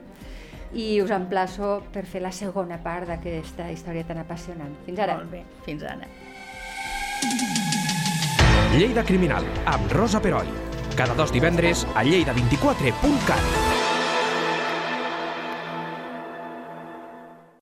i 0.72 1.00
us 1.02 1.10
emplaço 1.14 1.78
per 1.92 2.04
fer 2.06 2.22
la 2.24 2.32
segona 2.32 2.78
part 2.82 3.08
d'aquesta 3.08 3.70
història 3.72 4.04
tan 4.08 4.20
apassionant. 4.24 4.74
Fins 4.86 4.98
ara. 5.04 5.18
Molt 5.20 5.32
bé, 5.32 5.44
fins 5.64 5.82
ara. 5.82 6.08
Lleida 8.76 9.04
Criminal, 9.04 9.46
amb 9.66 9.92
Rosa 9.96 10.20
Peroi. 10.20 10.48
Cada 10.98 11.14
dos 11.14 11.32
divendres 11.32 11.86
a 11.94 12.04
lleida24.cat. 12.04 13.77